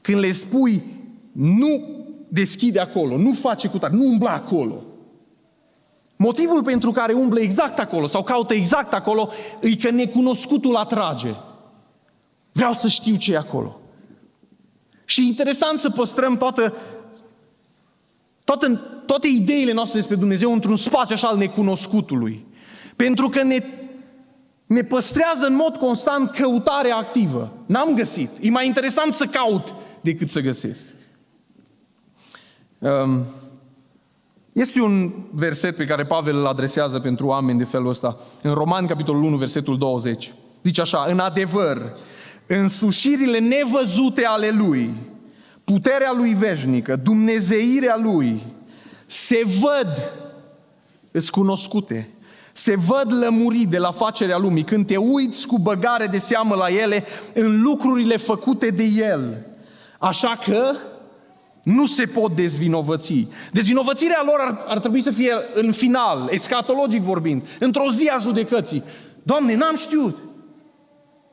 Când 0.02 0.20
le 0.20 0.32
spui, 0.32 0.84
nu 1.32 1.82
deschide 2.28 2.80
acolo, 2.80 3.18
nu 3.18 3.34
face 3.34 3.68
cu 3.68 3.78
tare, 3.78 3.96
nu 3.96 4.06
umbla 4.06 4.32
acolo. 4.32 4.84
Motivul 6.16 6.64
pentru 6.64 6.92
care 6.92 7.14
umblă 7.14 7.40
exact 7.40 7.80
acolo 7.80 8.08
sau 8.08 8.24
caută 8.24 8.54
exact 8.54 8.94
acolo 8.94 9.30
e 9.62 9.76
că 9.76 9.90
necunoscutul 9.90 10.76
atrage. 10.76 11.36
Vreau 12.52 12.74
să 12.74 12.88
știu 12.88 13.16
ce 13.16 13.34
e 13.34 13.38
acolo. 13.38 13.80
Și 15.06 15.28
interesant 15.28 15.80
să 15.80 15.90
păstrăm 15.90 16.38
toată, 16.38 16.74
toată, 18.44 18.68
toate 19.06 19.28
ideile 19.28 19.72
noastre 19.72 19.98
despre 20.00 20.16
Dumnezeu 20.16 20.54
într-un 20.54 20.76
spațiu 20.76 21.16
așa 21.16 21.28
al 21.28 21.38
necunoscutului. 21.38 22.46
Pentru 22.96 23.30
că 23.30 23.44
ne 23.44 23.64
ne 24.70 24.84
păstrează 24.84 25.46
în 25.46 25.56
mod 25.56 25.78
constant 25.78 26.30
căutarea 26.30 26.96
activă. 26.96 27.52
N-am 27.66 27.96
găsit. 27.96 28.30
E 28.42 28.50
mai 28.50 28.66
interesant 28.66 29.14
să 29.14 29.26
caut 29.26 29.74
decât 30.02 30.30
să 30.30 30.40
găsesc. 30.40 30.96
Um, 32.80 33.26
este 34.54 34.82
un 34.82 35.12
verset 35.32 35.76
pe 35.76 35.86
care 35.86 36.06
Pavel 36.06 36.38
îl 36.38 36.46
adresează 36.46 37.00
pentru 37.00 37.26
oameni 37.26 37.58
de 37.58 37.64
felul 37.64 37.88
ăsta. 37.90 38.18
În 38.42 38.54
Roman, 38.54 38.88
capitolul 38.88 39.24
1, 39.24 39.38
versetul 39.38 39.78
20. 39.78 40.34
Zice 40.64 40.82
așa, 40.82 41.06
în 41.08 41.20
adevăr, 41.20 41.98
însușirile 42.48 43.40
nevăzute 43.40 44.26
ale 44.26 44.50
Lui, 44.50 44.94
puterea 45.64 46.14
Lui 46.18 46.34
veșnică, 46.34 46.96
dumnezeirea 46.96 48.00
Lui, 48.04 48.44
se 49.06 49.42
văd, 49.46 50.14
îs 51.12 51.30
cunoscute, 51.30 52.10
se 52.60 52.76
văd 52.76 53.14
lămuri 53.24 53.64
de 53.70 53.78
la 53.78 53.92
facerea 53.92 54.38
lumii 54.38 54.64
când 54.64 54.88
te 54.88 54.98
uiți 54.98 55.48
cu 55.48 55.60
băgare 55.60 56.06
de 56.06 56.20
seamă 56.20 56.56
la 56.56 56.70
ele 56.70 57.04
în 57.34 57.62
lucrurile 57.62 58.18
făcute 58.18 58.70
de 58.70 58.84
El. 58.84 59.46
Așa 60.00 60.40
că 60.46 60.76
nu 61.64 61.86
se 61.86 62.06
pot 62.06 62.36
dezvinovăți. 62.36 63.28
Dezvinovățirea 63.52 64.22
lor 64.26 64.40
ar, 64.40 64.66
ar 64.68 64.80
trebui 64.80 65.02
să 65.02 65.12
fie 65.12 65.34
în 65.54 65.72
final, 65.72 66.28
escatologic 66.32 67.02
vorbind, 67.02 67.42
într-o 67.60 67.92
zi 67.92 68.08
a 68.08 68.18
judecății. 68.18 68.84
Doamne, 69.24 69.56
n-am 69.56 69.76
știut. 69.76 70.18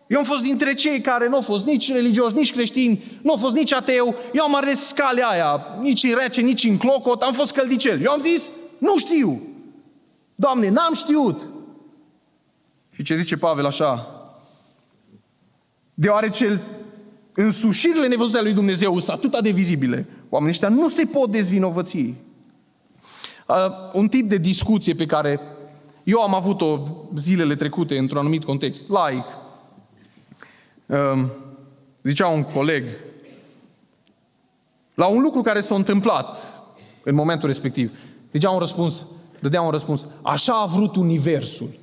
Eu 0.07 0.19
am 0.19 0.25
fost 0.25 0.43
dintre 0.43 0.75
cei 0.75 1.01
care 1.01 1.29
nu 1.29 1.35
au 1.35 1.41
fost 1.41 1.67
nici 1.67 1.93
religioși, 1.93 2.35
nici 2.35 2.53
creștini, 2.53 3.05
nu 3.23 3.31
au 3.31 3.37
fost 3.37 3.55
nici 3.55 3.73
ateu. 3.73 4.15
Eu 4.33 4.45
am 4.45 4.55
ales 4.55 4.93
calea 4.95 5.27
aia, 5.27 5.67
nici 5.81 6.05
în 6.05 6.15
rece, 6.21 6.41
nici 6.41 6.65
în 6.65 6.77
clocot, 6.77 7.23
am 7.23 7.33
fost 7.33 7.53
căldicel. 7.53 8.03
Eu 8.03 8.13
am 8.13 8.21
zis, 8.21 8.49
nu 8.79 8.99
știu. 8.99 9.56
Doamne, 10.37 10.69
n-am 10.69 10.95
știut. 10.95 11.49
Și 12.91 13.03
ce 13.03 13.17
zice 13.17 13.37
Pavel 13.37 13.67
așa? 13.67 14.11
Deoarece 15.95 16.61
însușirile 17.35 18.07
nevăzute 18.07 18.37
ale 18.37 18.47
lui 18.47 18.55
Dumnezeu 18.55 18.99
sunt 18.99 19.17
atât 19.17 19.43
de 19.43 19.51
vizibile, 19.51 20.09
oamenii 20.29 20.53
ăștia 20.55 20.69
nu 20.69 20.89
se 20.89 21.05
pot 21.05 21.31
dezvinovăți. 21.31 21.97
Uh, 21.97 22.15
un 23.93 24.09
tip 24.09 24.29
de 24.29 24.37
discuție 24.37 24.95
pe 24.95 25.07
care 25.07 25.41
eu 26.05 26.21
am 26.21 26.35
avut-o 26.35 26.83
zilele 27.17 27.55
trecute 27.55 27.99
într-un 27.99 28.19
anumit 28.19 28.45
context, 28.45 28.89
laic. 28.89 29.25
Uh, 30.87 31.25
zicea 32.03 32.29
un 32.29 32.43
coleg, 32.43 32.85
la 34.95 35.07
un 35.07 35.21
lucru 35.21 35.43
care 35.43 35.61
s-a 35.61 35.75
întâmplat 35.75 36.39
în 37.03 37.15
momentul 37.15 37.49
respectiv, 37.49 37.99
zicea 38.33 38.51
un 38.51 38.59
răspuns, 38.59 39.05
dădea 39.47 39.63
un 39.63 39.71
răspuns. 39.71 40.07
Așa 40.23 40.61
a 40.61 40.67
vrut 40.67 40.97
Universul. 40.97 41.79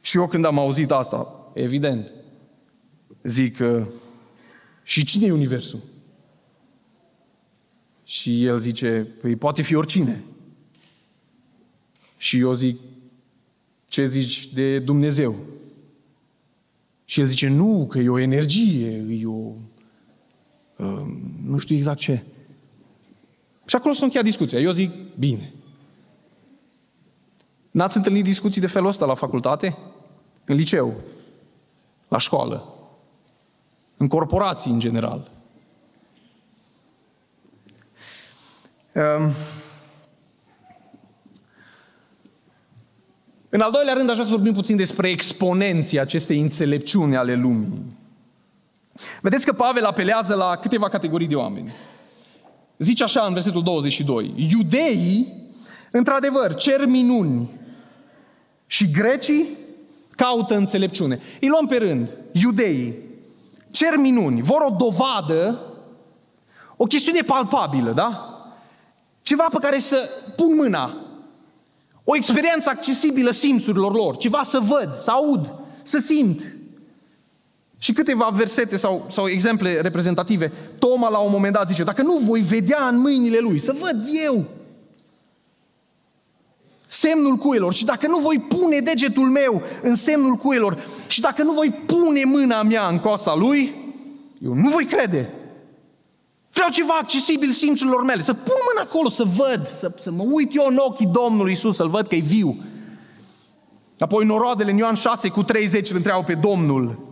Și 0.00 0.16
eu 0.16 0.28
când 0.28 0.44
am 0.44 0.58
auzit 0.58 0.90
asta, 0.90 1.50
evident, 1.54 2.12
zic, 3.22 3.58
uh, 3.60 3.86
și 4.82 5.04
cine 5.04 5.26
e 5.26 5.32
Universul? 5.32 5.80
Și 8.04 8.44
el 8.44 8.58
zice, 8.58 9.14
păi 9.20 9.36
poate 9.36 9.62
fi 9.62 9.74
oricine. 9.74 10.22
Și 12.16 12.38
eu 12.38 12.52
zic, 12.52 12.78
ce 13.86 14.06
zici 14.06 14.52
de 14.52 14.78
Dumnezeu? 14.78 15.36
Și 17.04 17.20
el 17.20 17.26
zice, 17.26 17.48
nu, 17.48 17.86
că 17.90 17.98
e 17.98 18.08
o 18.08 18.18
energie, 18.18 19.04
e 19.10 19.26
o... 19.26 19.52
Uh, 20.76 21.02
nu 21.44 21.56
știu 21.56 21.76
exact 21.76 21.98
ce. 21.98 22.22
Și 23.66 23.76
acolo 23.76 23.94
s-a 23.94 24.04
încheiat 24.04 24.26
discuția. 24.26 24.58
Eu 24.58 24.72
zic, 24.72 24.90
bine. 25.18 25.52
N-ați 27.70 27.96
întâlnit 27.96 28.24
discuții 28.24 28.60
de 28.60 28.66
felul 28.66 28.88
ăsta 28.88 29.06
la 29.06 29.14
facultate? 29.14 29.78
În 30.44 30.56
liceu? 30.56 30.94
La 32.08 32.18
școală? 32.18 32.74
În 33.96 34.08
corporații, 34.08 34.70
în 34.70 34.78
general? 34.78 35.30
Um, 38.94 39.32
În 43.54 43.60
al 43.60 43.70
doilea 43.70 43.94
rând, 43.94 44.08
aș 44.08 44.14
vrea 44.14 44.26
să 44.26 44.34
vorbim 44.34 44.52
puțin 44.52 44.76
despre 44.76 45.08
exponenții 45.08 46.00
acestei 46.00 46.40
înțelepciuni 46.40 47.16
ale 47.16 47.34
lumii. 47.34 47.86
Vedeți 49.20 49.46
că 49.46 49.52
Pavel 49.52 49.84
apelează 49.84 50.34
la 50.34 50.56
câteva 50.56 50.88
categorii 50.88 51.26
de 51.26 51.34
oameni. 51.34 51.72
Zice 52.82 53.02
așa 53.02 53.24
în 53.26 53.32
versetul 53.32 53.62
22. 53.62 54.34
Iudeii, 54.50 55.50
într-adevăr, 55.90 56.54
cer 56.54 56.86
minuni 56.86 57.50
și 58.66 58.90
grecii 58.90 59.46
caută 60.10 60.56
înțelepciune. 60.56 61.20
Îi 61.40 61.48
luăm 61.48 61.66
pe 61.66 61.76
rând. 61.76 62.08
Iudeii 62.32 62.94
cer 63.72 63.96
minuni, 63.96 64.42
vor 64.42 64.60
o 64.68 64.76
dovadă, 64.78 65.60
o 66.76 66.84
chestiune 66.84 67.20
palpabilă, 67.20 67.92
da? 67.92 68.26
Ceva 69.22 69.46
pe 69.50 69.58
care 69.60 69.78
să 69.78 70.08
pun 70.36 70.54
mâna, 70.54 70.96
o 72.04 72.16
experiență 72.16 72.70
accesibilă 72.70 73.30
simțurilor 73.30 73.94
lor, 73.94 74.16
ceva 74.16 74.42
să 74.44 74.58
văd, 74.58 74.96
să 74.98 75.10
aud, 75.10 75.52
să 75.82 75.98
simt. 75.98 76.54
Și 77.82 77.92
câteva 77.92 78.30
versete 78.32 78.76
sau, 78.76 79.06
sau 79.10 79.28
exemple 79.28 79.80
reprezentative. 79.80 80.52
Toma 80.78 81.08
la 81.08 81.18
un 81.18 81.30
moment 81.32 81.54
dat 81.54 81.68
zice, 81.68 81.84
dacă 81.84 82.02
nu 82.02 82.16
voi 82.18 82.40
vedea 82.40 82.88
în 82.90 83.00
mâinile 83.00 83.38
lui, 83.38 83.58
să 83.58 83.74
văd 83.80 84.06
eu 84.26 84.44
semnul 86.86 87.36
cuilor 87.36 87.74
și 87.74 87.84
dacă 87.84 88.06
nu 88.06 88.18
voi 88.18 88.38
pune 88.48 88.78
degetul 88.80 89.28
meu 89.28 89.62
în 89.82 89.94
semnul 89.94 90.34
cuilor 90.34 90.84
și 91.06 91.20
dacă 91.20 91.42
nu 91.42 91.52
voi 91.52 91.70
pune 91.86 92.24
mâna 92.24 92.62
mea 92.62 92.86
în 92.86 92.98
coasta 92.98 93.34
lui, 93.34 93.74
eu 94.44 94.54
nu 94.54 94.68
voi 94.68 94.84
crede. 94.84 95.34
Vreau 96.52 96.68
ceva 96.70 96.94
accesibil 97.00 97.50
simțurilor 97.50 98.04
mele, 98.04 98.22
să 98.22 98.34
pun 98.34 98.56
mâna 98.72 98.88
acolo, 98.88 99.08
să 99.08 99.24
văd, 99.24 99.68
să, 99.68 99.94
să 99.98 100.10
mă 100.10 100.24
uit 100.30 100.54
eu 100.54 100.66
în 100.68 100.76
ochii 100.76 101.06
Domnului 101.12 101.52
Isus, 101.52 101.76
să-L 101.76 101.88
văd 101.88 102.06
că 102.06 102.14
e 102.14 102.20
viu. 102.20 102.64
Apoi 103.98 104.24
noroadele 104.24 104.70
în 104.70 104.76
Ioan 104.76 104.94
6 104.94 105.28
cu 105.28 105.42
30 105.42 105.90
îl 105.90 105.96
întreabă 105.96 106.22
pe 106.22 106.34
Domnul. 106.34 107.10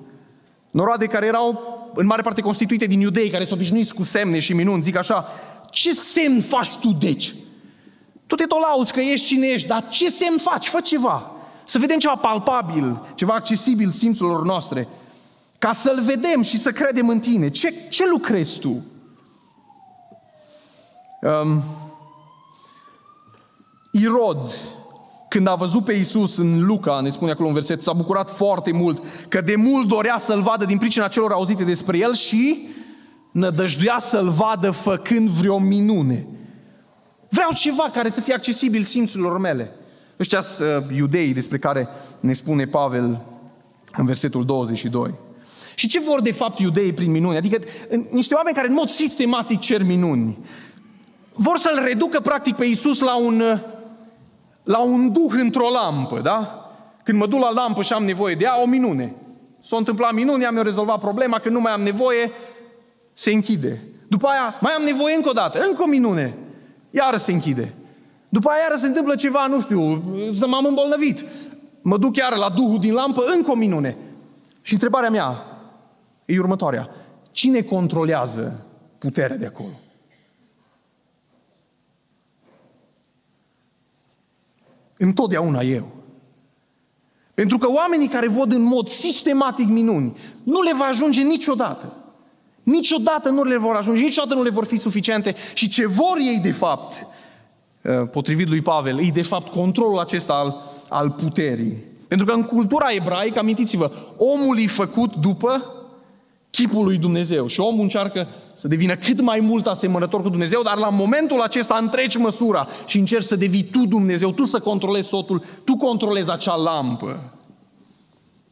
Noroade 0.71 1.07
care 1.07 1.27
erau 1.27 1.79
în 1.95 2.07
mare 2.07 2.23
parte 2.23 2.41
constituite 2.41 2.87
din 2.87 3.01
iudei, 3.01 3.31
care 3.31 3.45
s-au 3.45 3.57
obișnuiți 3.57 3.95
cu 3.95 4.03
semne 4.03 4.39
și 4.39 4.53
minuni. 4.53 4.83
Zic 4.83 4.97
așa, 4.97 5.29
ce 5.71 5.93
semn 5.93 6.41
faci 6.41 6.77
tu 6.77 6.93
deci? 6.93 7.35
Tu 8.27 8.35
te 8.35 8.45
tot 8.45 8.61
lauzi 8.61 8.93
că 8.93 9.01
ești 9.01 9.27
cine 9.27 9.47
ești, 9.47 9.69
dar 9.69 9.89
ce 9.89 10.11
semn 10.11 10.39
faci? 10.39 10.69
Fă 10.69 10.81
ceva. 10.81 11.31
Să 11.65 11.79
vedem 11.79 11.99
ceva 11.99 12.15
palpabil, 12.15 13.01
ceva 13.15 13.35
accesibil 13.35 13.91
simțurilor 13.91 14.45
noastre. 14.45 14.89
Ca 15.59 15.73
să-L 15.73 16.03
vedem 16.03 16.43
și 16.43 16.59
să 16.59 16.71
credem 16.71 17.09
în 17.09 17.21
tine. 17.21 17.49
Ce, 17.49 17.75
ce 17.89 18.09
lucrezi 18.09 18.59
tu? 18.59 18.85
Um, 21.23 21.63
Irod, 23.93 24.51
când 25.31 25.49
a 25.49 25.55
văzut 25.55 25.85
pe 25.85 25.93
Isus 25.93 26.37
în 26.37 26.65
Luca, 26.67 27.01
ne 27.01 27.09
spune 27.11 27.31
acolo 27.31 27.49
un 27.49 27.55
verset, 27.55 27.83
s-a 27.83 27.93
bucurat 27.93 28.31
foarte 28.31 28.73
mult, 28.73 29.03
că 29.29 29.41
de 29.41 29.57
mult 29.57 29.89
dorea 29.89 30.19
să-L 30.19 30.43
vadă 30.43 30.65
din 30.65 30.79
pricina 30.79 31.09
celor 31.09 31.33
auzite 31.33 31.65
despre 31.65 31.99
El 31.99 32.15
și 32.15 32.69
nădăjduia 33.31 33.97
să-L 34.01 34.29
vadă 34.29 34.71
făcând 34.71 35.29
vreo 35.29 35.59
minune. 35.59 36.27
Vreau 37.29 37.51
ceva 37.53 37.91
care 37.93 38.09
să 38.09 38.21
fie 38.21 38.35
accesibil 38.35 38.83
simțurilor 38.83 39.39
mele. 39.39 39.71
Ăștia 40.19 40.41
sunt 40.41 40.69
uh, 40.69 40.97
iudeii 40.97 41.35
despre 41.35 41.59
care 41.59 41.89
ne 42.21 42.33
spune 42.33 42.67
Pavel 42.67 43.21
în 43.97 44.07
versetul 44.07 44.45
22. 44.45 45.15
Și 45.75 45.89
ce 45.89 46.01
vor 46.01 46.21
de 46.21 46.33
fapt 46.33 46.59
iudeii 46.59 46.93
prin 46.93 47.11
minuni? 47.11 47.37
Adică 47.37 47.59
niște 48.11 48.35
oameni 48.35 48.57
care 48.57 48.69
în 48.69 48.75
mod 48.75 48.89
sistematic 48.89 49.59
cer 49.59 49.83
minuni 49.83 50.39
vor 51.35 51.59
să-l 51.59 51.81
reducă 51.85 52.21
practic 52.21 52.57
pe 52.57 52.65
Iisus 52.65 53.01
la 53.01 53.17
un, 53.17 53.43
la 54.71 54.79
un 54.79 55.13
duh 55.13 55.33
într-o 55.41 55.69
lampă, 55.73 56.21
da? 56.21 56.65
Când 57.03 57.19
mă 57.19 57.27
duc 57.27 57.41
la 57.41 57.51
lampă 57.53 57.83
și 57.83 57.93
am 57.93 58.05
nevoie 58.05 58.35
de 58.35 58.45
ea, 58.45 58.63
o 58.63 58.67
minune. 58.67 59.15
S-a 59.63 59.77
întâmplat 59.77 60.13
minunea, 60.13 60.51
mi-a 60.51 60.63
rezolvat 60.63 60.99
problema, 60.99 61.39
când 61.39 61.55
nu 61.55 61.61
mai 61.61 61.73
am 61.73 61.83
nevoie, 61.83 62.31
se 63.15 63.33
închide. 63.33 63.83
După 64.09 64.27
aia, 64.27 64.55
mai 64.61 64.73
am 64.73 64.83
nevoie 64.83 65.15
încă 65.15 65.29
o 65.29 65.33
dată, 65.33 65.61
încă 65.69 65.83
o 65.83 65.87
minune, 65.87 66.37
iară 66.91 67.17
se 67.17 67.33
închide. 67.33 67.75
După 68.29 68.49
aia 68.49 68.61
iară 68.63 68.75
se 68.77 68.87
întâmplă 68.87 69.15
ceva, 69.15 69.47
nu 69.47 69.61
știu, 69.61 70.03
să 70.33 70.47
m-am 70.47 70.65
îmbolnăvit. 70.65 71.25
Mă 71.83 71.99
duc 71.99 72.17
iară 72.17 72.37
la 72.37 72.49
Duhul 72.49 72.79
din 72.79 72.93
lampă, 72.93 73.23
încă 73.35 73.51
o 73.51 73.55
minune. 73.55 73.97
Și 74.63 74.73
întrebarea 74.73 75.11
mea 75.11 75.43
e 76.25 76.39
următoarea. 76.39 76.89
Cine 77.31 77.61
controlează 77.61 78.67
puterea 78.99 79.37
de 79.37 79.47
acolo? 79.47 79.81
Întotdeauna 85.03 85.61
eu. 85.61 85.87
Pentru 87.35 87.59
că 87.59 87.71
oamenii 87.71 88.09
care 88.09 88.29
văd 88.29 88.53
în 88.53 88.63
mod 88.63 88.89
sistematic 88.89 89.69
minuni, 89.69 90.17
nu 90.43 90.63
le 90.63 90.71
va 90.79 90.85
ajunge 90.85 91.23
niciodată. 91.23 91.93
Niciodată 92.63 93.29
nu 93.29 93.43
le 93.43 93.57
vor 93.57 93.75
ajunge, 93.75 94.01
niciodată 94.01 94.35
nu 94.35 94.43
le 94.43 94.51
vor 94.51 94.65
fi 94.65 94.77
suficiente. 94.77 95.35
Și 95.55 95.69
ce 95.69 95.87
vor 95.87 96.17
ei 96.19 96.39
de 96.43 96.53
fapt, 96.53 97.07
uh, 97.83 98.09
potrivit 98.13 98.49
lui 98.49 98.61
Pavel, 98.61 99.07
e 99.07 99.11
de 99.11 99.23
fapt 99.23 99.53
controlul 99.53 99.99
acesta 99.99 100.33
al, 100.33 100.65
al 100.89 101.11
puterii. 101.11 101.85
Pentru 102.09 102.27
că 102.27 102.33
în 102.33 102.43
cultura 102.43 102.87
ebraică, 102.91 103.39
amintiți-vă, 103.39 103.91
omul 104.17 104.59
e 104.59 104.67
făcut 104.67 105.17
după 105.17 105.75
chipul 106.51 106.85
lui 106.85 106.97
Dumnezeu. 106.97 107.47
Și 107.47 107.61
omul 107.61 107.83
încearcă 107.83 108.29
să 108.53 108.69
devină 108.69 108.97
cât 108.97 109.21
mai 109.21 109.41
mult 109.41 109.67
asemănător 109.67 110.23
cu 110.23 110.29
Dumnezeu, 110.29 110.63
dar 110.63 110.77
la 110.77 110.89
momentul 110.89 111.41
acesta 111.41 111.79
întreci 111.81 112.17
măsura 112.17 112.69
și 112.87 112.99
încerci 112.99 113.25
să 113.25 113.37
devii 113.37 113.65
tu 113.65 113.87
Dumnezeu, 113.87 114.33
tu 114.33 114.45
să 114.45 114.59
controlezi 114.59 115.09
totul, 115.09 115.45
tu 115.65 115.77
controlezi 115.77 116.31
acea 116.31 116.55
lampă. 116.55 117.33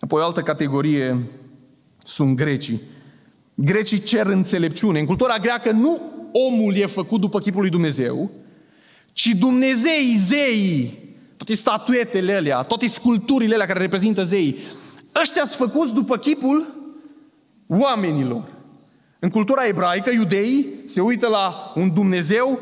Apoi 0.01 0.23
o 0.23 0.25
altă 0.25 0.41
categorie 0.41 1.27
sunt 2.05 2.37
grecii. 2.37 2.81
Grecii 3.55 4.03
cer 4.03 4.27
înțelepciune. 4.27 4.99
În 4.99 5.07
cultura 5.07 5.39
greacă 5.39 5.71
nu 5.71 6.01
omul 6.33 6.77
e 6.77 6.87
făcut 6.87 7.21
după 7.21 7.39
chipul 7.39 7.61
lui 7.61 7.71
Dumnezeu, 7.71 8.31
ci 9.13 9.27
Dumnezeii, 9.39 10.17
zeii, 10.17 10.99
toate 11.37 11.55
statuetele 11.55 12.33
alea, 12.33 12.63
toate 12.63 12.87
sculpturile 12.87 13.55
alea 13.55 13.67
care 13.67 13.79
reprezintă 13.79 14.25
zeii, 14.25 14.57
ăștia 15.21 15.45
sunt 15.45 15.71
făcuți 15.71 15.95
după 15.95 16.17
chipul 16.17 16.78
oamenilor. 17.69 18.45
În 19.19 19.31
cultura 19.31 19.67
ebraică, 19.67 20.11
iudeii 20.11 20.83
se 20.87 21.01
uită 21.01 21.29
la 21.29 21.73
un 21.75 21.95
Dumnezeu 21.95 22.59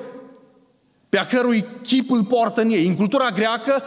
pe 1.08 1.18
a 1.18 1.26
cărui 1.26 1.64
chip 1.82 2.10
îl 2.10 2.24
poartă 2.24 2.60
în 2.60 2.70
ei. 2.70 2.86
În 2.86 2.94
cultura 2.94 3.30
greacă, 3.30 3.82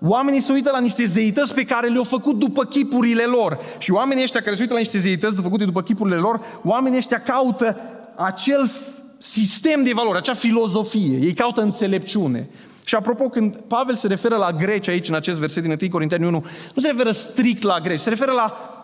oamenii 0.00 0.40
se 0.40 0.52
uită 0.52 0.70
la 0.72 0.80
niște 0.80 1.04
zeități 1.04 1.54
pe 1.54 1.64
care 1.64 1.88
le-au 1.88 2.04
făcut 2.04 2.38
după 2.38 2.64
chipurile 2.64 3.22
lor. 3.22 3.58
Și 3.78 3.92
oamenii 3.92 4.22
ăștia 4.22 4.40
care 4.40 4.54
se 4.54 4.60
uită 4.60 4.72
la 4.72 4.78
niște 4.78 4.98
zeități 4.98 5.42
făcute 5.42 5.64
după 5.64 5.82
chipurile 5.82 6.16
lor, 6.16 6.40
oamenii 6.62 6.98
ăștia 6.98 7.20
caută 7.20 7.76
acel 8.16 8.70
sistem 9.18 9.84
de 9.84 9.92
valori, 9.94 10.18
acea 10.18 10.34
filozofie. 10.34 11.18
Ei 11.18 11.34
caută 11.34 11.60
înțelepciune. 11.60 12.48
Și 12.84 12.94
apropo, 12.94 13.28
când 13.28 13.56
Pavel 13.56 13.94
se 13.94 14.06
referă 14.06 14.36
la 14.36 14.52
greci 14.52 14.88
aici, 14.88 15.08
în 15.08 15.14
acest 15.14 15.38
verset 15.38 15.62
din 15.62 15.76
1 15.80 15.90
Corinteni 15.90 16.26
1, 16.26 16.44
nu 16.74 16.82
se 16.82 16.88
referă 16.88 17.10
strict 17.10 17.62
la 17.62 17.80
greci, 17.80 18.00
se 18.00 18.08
referă 18.08 18.32
la 18.32 18.79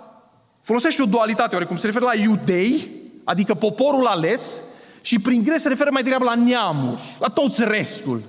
Folosește 0.66 1.02
o 1.02 1.06
dualitate 1.06 1.54
oarecum, 1.54 1.76
se 1.76 1.86
referă 1.86 2.04
la 2.04 2.14
iudei, 2.14 2.88
adică 3.24 3.54
poporul 3.54 4.06
ales, 4.06 4.60
și 5.00 5.18
prin 5.18 5.42
grec 5.42 5.58
se 5.58 5.68
referă 5.68 5.90
mai 5.92 6.02
degrabă 6.02 6.24
la 6.24 6.34
neamuri, 6.34 7.16
la 7.18 7.28
toți 7.28 7.64
restul. 7.64 8.22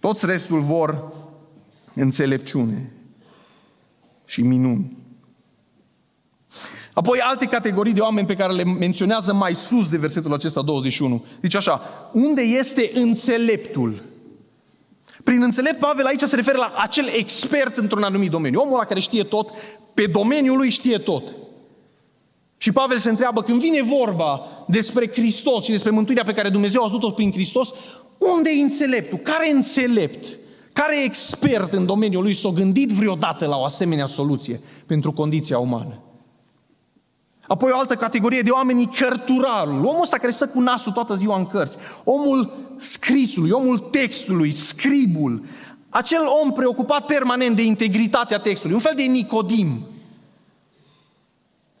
Toți 0.00 0.26
restul 0.26 0.60
vor 0.60 1.12
înțelepciune 1.94 2.92
și 4.26 4.42
minuni. 4.42 4.96
Apoi 6.92 7.18
alte 7.18 7.46
categorii 7.46 7.92
de 7.92 8.00
oameni 8.00 8.26
pe 8.26 8.36
care 8.36 8.52
le 8.52 8.64
menționează 8.64 9.32
mai 9.32 9.54
sus 9.54 9.88
de 9.88 9.96
versetul 9.96 10.32
acesta 10.32 10.62
21. 10.62 11.24
Zice 11.42 11.56
așa, 11.56 11.80
unde 12.12 12.42
este 12.42 12.90
înțeleptul? 12.94 14.02
Prin 15.24 15.42
înțelept, 15.42 15.78
Pavel 15.78 16.06
aici 16.06 16.20
se 16.20 16.36
referă 16.36 16.56
la 16.58 16.72
acel 16.76 17.06
expert 17.14 17.76
într-un 17.76 18.02
anumit 18.02 18.30
domeniu. 18.30 18.60
Omul 18.60 18.74
ăla 18.74 18.84
care 18.84 19.00
știe 19.00 19.22
tot, 19.22 19.50
pe 19.94 20.06
domeniul 20.06 20.56
lui 20.56 20.70
știe 20.70 20.98
tot. 20.98 21.34
Și 22.56 22.72
Pavel 22.72 22.98
se 22.98 23.08
întreabă, 23.08 23.42
când 23.42 23.60
vine 23.60 23.82
vorba 23.82 24.46
despre 24.66 25.10
Hristos 25.12 25.64
și 25.64 25.70
despre 25.70 25.90
mântuirea 25.90 26.24
pe 26.24 26.32
care 26.32 26.48
Dumnezeu 26.48 26.82
a 26.82 26.86
văzut-o 26.86 27.10
prin 27.10 27.32
Hristos, 27.32 27.70
unde 28.36 28.50
e 28.50 28.62
înțeleptul? 28.62 29.18
Care 29.18 29.48
e 29.48 29.52
înțelept? 29.52 30.38
Care 30.72 31.00
e 31.00 31.04
expert 31.04 31.72
în 31.72 31.86
domeniul 31.86 32.22
lui 32.22 32.34
s-a 32.34 32.48
gândit 32.48 32.90
vreodată 32.90 33.46
la 33.46 33.56
o 33.56 33.64
asemenea 33.64 34.06
soluție 34.06 34.60
pentru 34.86 35.12
condiția 35.12 35.58
umană? 35.58 36.02
Apoi 37.48 37.70
o 37.74 37.78
altă 37.78 37.94
categorie 37.94 38.40
de 38.40 38.50
oameni, 38.50 38.86
cărturarul. 38.86 39.84
Omul 39.84 40.02
ăsta 40.02 40.16
care 40.16 40.32
stă 40.32 40.46
cu 40.46 40.60
nasul 40.60 40.92
toată 40.92 41.14
ziua 41.14 41.38
în 41.38 41.46
cărți. 41.46 41.76
Omul 42.04 42.52
scrisului, 42.76 43.50
omul 43.50 43.78
textului, 43.78 44.52
scribul. 44.52 45.44
Acel 45.88 46.20
om 46.42 46.52
preocupat 46.52 47.06
permanent 47.06 47.56
de 47.56 47.64
integritatea 47.64 48.38
textului. 48.38 48.74
Un 48.74 48.80
fel 48.80 48.92
de 48.96 49.02
Nicodim. 49.02 49.86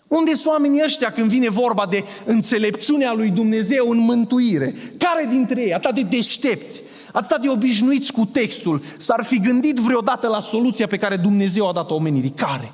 Unde 0.08 0.34
sunt 0.34 0.52
oamenii 0.52 0.82
ăștia 0.84 1.12
când 1.12 1.28
vine 1.28 1.48
vorba 1.48 1.86
de 1.90 2.04
înțelepciunea 2.24 3.12
lui 3.12 3.30
Dumnezeu 3.30 3.88
în 3.88 3.98
mântuire? 3.98 4.74
Care 4.98 5.26
dintre 5.30 5.62
ei, 5.62 5.74
atât 5.74 5.94
de 5.94 6.02
deștepți, 6.02 6.82
atât 7.12 7.40
de 7.40 7.48
obișnuiți 7.48 8.12
cu 8.12 8.24
textul, 8.32 8.82
s-ar 8.96 9.24
fi 9.24 9.40
gândit 9.40 9.76
vreodată 9.76 10.28
la 10.28 10.40
soluția 10.40 10.86
pe 10.86 10.96
care 10.96 11.16
Dumnezeu 11.16 11.68
a 11.68 11.72
dat-o 11.72 11.94
omenirii? 11.94 12.30
Care? 12.30 12.72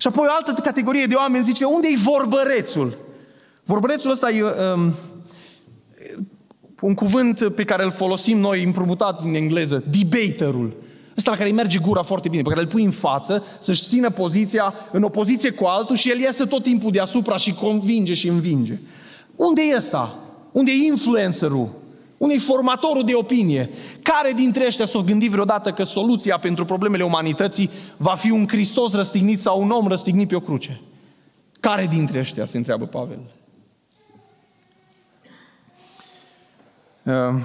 Și 0.00 0.06
apoi 0.06 0.26
o 0.28 0.32
altă 0.32 0.60
categorie 0.62 1.06
de 1.06 1.14
oameni 1.14 1.44
zice, 1.44 1.64
unde-i 1.64 1.98
vorbărețul? 2.02 2.98
Vorbărețul 3.64 4.10
ăsta 4.10 4.30
e 4.30 4.42
um, 4.42 4.94
un 6.80 6.94
cuvânt 6.94 7.48
pe 7.54 7.64
care 7.64 7.84
îl 7.84 7.90
folosim 7.90 8.38
noi 8.38 8.62
împrumutat 8.62 9.22
din 9.22 9.34
engleză, 9.34 9.84
debaterul. 9.90 10.72
Ăsta 11.16 11.30
la 11.30 11.36
care 11.36 11.48
îi 11.48 11.54
merge 11.54 11.78
gura 11.78 12.02
foarte 12.02 12.28
bine, 12.28 12.42
pe 12.42 12.48
care 12.48 12.60
îl 12.60 12.66
pui 12.66 12.84
în 12.84 12.90
față, 12.90 13.44
să-și 13.58 13.86
țină 13.86 14.10
poziția 14.10 14.74
în 14.92 15.02
opoziție 15.02 15.50
cu 15.50 15.64
altul 15.64 15.96
și 15.96 16.10
el 16.10 16.18
iese 16.18 16.44
tot 16.44 16.62
timpul 16.62 16.90
deasupra 16.90 17.36
și 17.36 17.54
convinge 17.54 18.14
și 18.14 18.28
învinge. 18.28 18.78
Unde 19.36 19.62
e 19.62 19.76
ăsta? 19.76 20.18
Unde 20.52 20.70
e 20.70 20.84
influencerul? 20.84 21.79
Unde 22.20 22.34
e 22.34 22.38
formatorul 22.38 23.04
de 23.04 23.14
opinie? 23.14 23.70
Care 24.02 24.32
dintre 24.32 24.66
ăștia 24.66 24.84
s-au 24.86 25.02
gândit 25.02 25.30
vreodată 25.30 25.72
că 25.72 25.82
soluția 25.82 26.38
pentru 26.38 26.64
problemele 26.64 27.04
umanității 27.04 27.70
va 27.96 28.14
fi 28.14 28.30
un 28.30 28.48
Hristos 28.48 28.92
răstignit 28.92 29.40
sau 29.40 29.60
un 29.60 29.70
om 29.70 29.86
răstignit 29.86 30.28
pe 30.28 30.34
o 30.34 30.40
cruce? 30.40 30.80
Care 31.60 31.86
dintre 31.86 32.18
ăștia, 32.18 32.44
se 32.44 32.56
întreabă 32.56 32.86
Pavel? 32.86 33.18
Uh. 37.02 37.42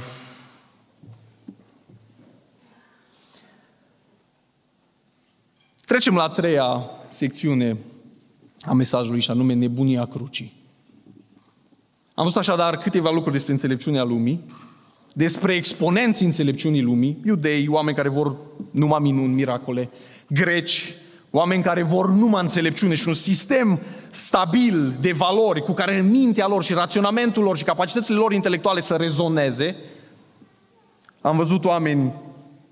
Trecem 5.86 6.16
la 6.16 6.24
a 6.24 6.30
treia 6.30 6.90
secțiune 7.10 7.78
a 8.62 8.74
mesajului 8.74 9.22
și 9.22 9.32
anume 9.32 9.54
nebunia 9.54 10.06
crucii. 10.06 10.55
Am 12.16 12.24
văzut 12.24 12.40
așadar 12.40 12.78
câteva 12.78 13.10
lucruri 13.12 13.34
despre 13.34 13.52
înțelepciunea 13.52 14.04
lumii, 14.04 14.46
despre 15.14 15.54
exponenții 15.54 16.26
înțelepciunii 16.26 16.82
lumii, 16.82 17.18
iudei, 17.26 17.68
oameni 17.68 17.96
care 17.96 18.10
vor 18.10 18.36
numai 18.72 19.00
minuni, 19.02 19.34
miracole, 19.34 19.90
greci, 20.30 20.94
oameni 21.32 21.64
care 21.64 21.84
vor 21.84 22.10
numai 22.10 22.42
înțelepciune 22.42 22.96
și 22.96 23.08
un 23.08 23.14
sistem 23.14 23.80
stabil 24.10 24.98
de 25.02 25.12
valori 25.12 25.64
cu 25.64 25.72
care 25.72 26.02
mintea 26.02 26.48
lor 26.48 26.64
și 26.64 26.74
raționamentul 26.74 27.44
lor 27.44 27.58
și 27.58 27.64
capacitățile 27.64 28.18
lor 28.18 28.34
intelectuale 28.34 28.80
să 28.80 28.96
rezoneze. 28.96 29.76
Am 31.22 31.38
văzut 31.38 31.66
oameni 31.66 32.14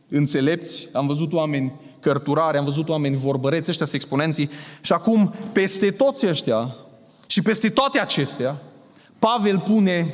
înțelepți, 0.09 0.89
am 0.93 1.07
văzut 1.07 1.33
oameni 1.33 1.73
cărturare, 1.99 2.57
am 2.57 2.65
văzut 2.65 2.89
oameni 2.89 3.17
vorbăreți, 3.17 3.69
ăștia 3.69 3.85
sunt 3.85 4.01
exponenții. 4.01 4.49
Și 4.81 4.93
acum, 4.93 5.33
peste 5.51 5.91
toți 5.91 6.27
ăștia 6.27 6.75
și 7.27 7.41
peste 7.41 7.69
toate 7.69 7.99
acestea, 7.99 8.61
Pavel 9.23 9.59
pune 9.59 10.13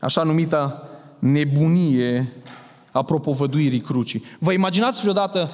așa 0.00 0.22
numita 0.22 0.88
nebunie 1.18 2.32
a 2.92 3.02
propovăduirii 3.02 3.80
crucii. 3.80 4.24
Vă 4.38 4.52
imaginați 4.52 5.00
vreodată, 5.00 5.50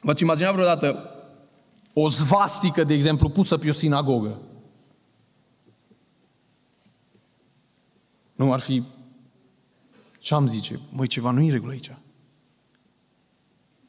v-ați 0.00 0.22
imaginat 0.22 0.52
vreodată 0.52 1.10
o 1.92 2.08
zvastică, 2.08 2.84
de 2.84 2.94
exemplu, 2.94 3.28
pusă 3.28 3.58
pe 3.58 3.68
o 3.68 3.72
sinagogă? 3.72 4.40
Nu 8.34 8.52
ar 8.52 8.60
fi 8.60 8.82
ce 10.18 10.34
am 10.34 10.46
zice? 10.46 10.80
Măi, 10.90 11.06
ceva 11.06 11.30
nu 11.30 11.40
e 11.40 11.44
în 11.44 11.50
regulă 11.50 11.72
aici. 11.72 11.96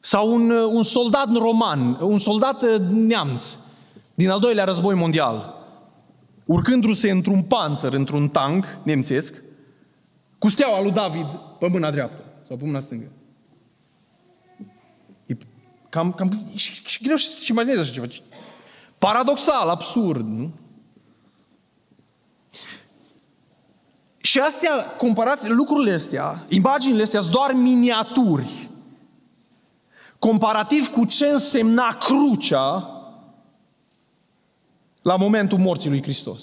Sau 0.00 0.32
un, 0.32 0.50
un 0.50 0.82
soldat 0.82 1.32
roman, 1.32 1.98
un 2.00 2.18
soldat 2.18 2.62
uh, 2.62 2.78
neamț 2.88 3.42
din 4.14 4.30
al 4.30 4.40
doilea 4.40 4.64
război 4.64 4.94
mondial, 4.94 5.57
urcându-se 6.48 7.10
într-un 7.10 7.42
panțăr, 7.42 7.92
într-un 7.92 8.28
tank 8.28 8.64
nemțesc, 8.82 9.34
cu 10.38 10.48
steaua 10.48 10.82
lui 10.82 10.90
David 10.90 11.26
pe 11.58 11.68
mâna 11.68 11.90
dreaptă 11.90 12.24
sau 12.46 12.56
pe 12.56 12.64
mâna 12.64 12.80
stângă. 12.80 13.10
E 15.26 15.36
cam, 15.88 16.12
cam 16.12 16.50
și, 16.54 16.86
și 16.86 17.02
greu 17.02 17.16
să-ți 17.16 17.50
imaginezi 17.50 17.80
așa 17.80 17.90
ceva. 18.06 18.24
Paradoxal, 18.98 19.68
absurd, 19.68 20.26
nu? 20.26 20.50
Și 24.16 24.38
astea, 24.38 24.84
comparați 24.84 25.48
lucrurile 25.48 25.92
astea, 25.92 26.46
imaginile 26.48 27.02
astea 27.02 27.20
sunt 27.20 27.32
doar 27.32 27.52
miniaturi. 27.52 28.70
Comparativ 30.18 30.88
cu 30.88 31.04
ce 31.04 31.26
însemna 31.26 31.96
crucea 31.96 32.92
la 35.02 35.16
momentul 35.16 35.58
morții 35.58 35.88
lui 35.88 36.02
Hristos. 36.02 36.42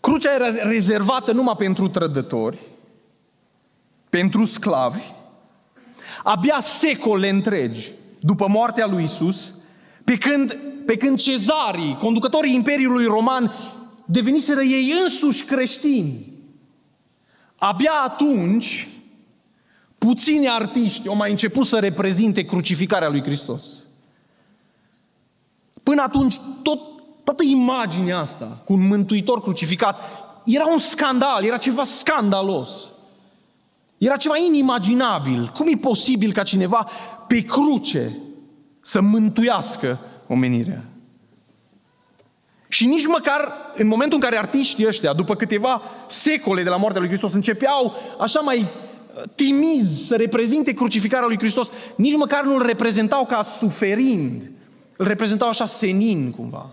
Crucea 0.00 0.34
era 0.34 0.68
rezervată 0.68 1.32
numai 1.32 1.54
pentru 1.56 1.88
trădători, 1.88 2.58
pentru 4.10 4.44
sclavi. 4.44 5.02
Abia 6.22 6.60
secole 6.60 7.28
întregi 7.28 7.92
după 8.20 8.48
moartea 8.48 8.86
lui 8.86 9.02
Isus, 9.02 9.52
pe 10.04 10.16
când, 10.16 10.56
pe 10.86 10.96
când 10.96 11.18
cezarii, 11.18 11.96
conducătorii 11.96 12.54
Imperiului 12.54 13.04
Roman, 13.04 13.52
deveniseră 14.04 14.62
ei 14.62 14.94
însuși 15.02 15.44
creștini. 15.44 16.32
Abia 17.56 17.92
atunci, 18.04 18.88
puțini 20.06 20.48
artiști 20.48 21.08
au 21.08 21.16
mai 21.16 21.30
început 21.30 21.66
să 21.66 21.78
reprezinte 21.78 22.44
crucificarea 22.44 23.08
lui 23.08 23.22
Hristos. 23.22 23.62
Până 25.82 26.02
atunci, 26.02 26.36
tot 26.62 26.80
toată 27.24 27.42
imaginea 27.46 28.18
asta 28.18 28.62
cu 28.64 28.72
un 28.72 28.86
mântuitor 28.86 29.42
crucificat 29.42 30.00
era 30.44 30.66
un 30.66 30.78
scandal, 30.78 31.44
era 31.44 31.56
ceva 31.56 31.84
scandalos. 31.84 32.92
Era 33.98 34.16
ceva 34.16 34.34
inimaginabil. 34.46 35.52
Cum 35.56 35.68
e 35.68 35.76
posibil 35.76 36.32
ca 36.32 36.42
cineva 36.42 36.88
pe 37.26 37.40
cruce 37.40 38.18
să 38.80 39.00
mântuiască 39.00 39.98
omenirea? 40.26 40.84
Și 42.68 42.86
nici 42.86 43.06
măcar 43.06 43.52
în 43.74 43.86
momentul 43.86 44.18
în 44.18 44.24
care 44.24 44.38
artiștii 44.38 44.86
ăștia, 44.86 45.12
după 45.12 45.34
câteva 45.34 45.82
secole 46.06 46.62
de 46.62 46.68
la 46.68 46.76
moartea 46.76 47.00
lui 47.00 47.08
Hristos, 47.08 47.32
începeau 47.32 47.94
așa 48.18 48.40
mai 48.40 48.58
uh, 48.58 48.89
timizi 49.34 50.06
să 50.06 50.16
reprezinte 50.16 50.72
crucificarea 50.72 51.26
lui 51.26 51.38
Hristos, 51.38 51.70
nici 51.96 52.16
măcar 52.16 52.44
nu 52.44 52.54
îl 52.54 52.66
reprezentau 52.66 53.26
ca 53.26 53.42
suferind, 53.42 54.50
îl 54.96 55.06
reprezentau 55.06 55.48
așa 55.48 55.66
senin 55.66 56.30
cumva. 56.30 56.70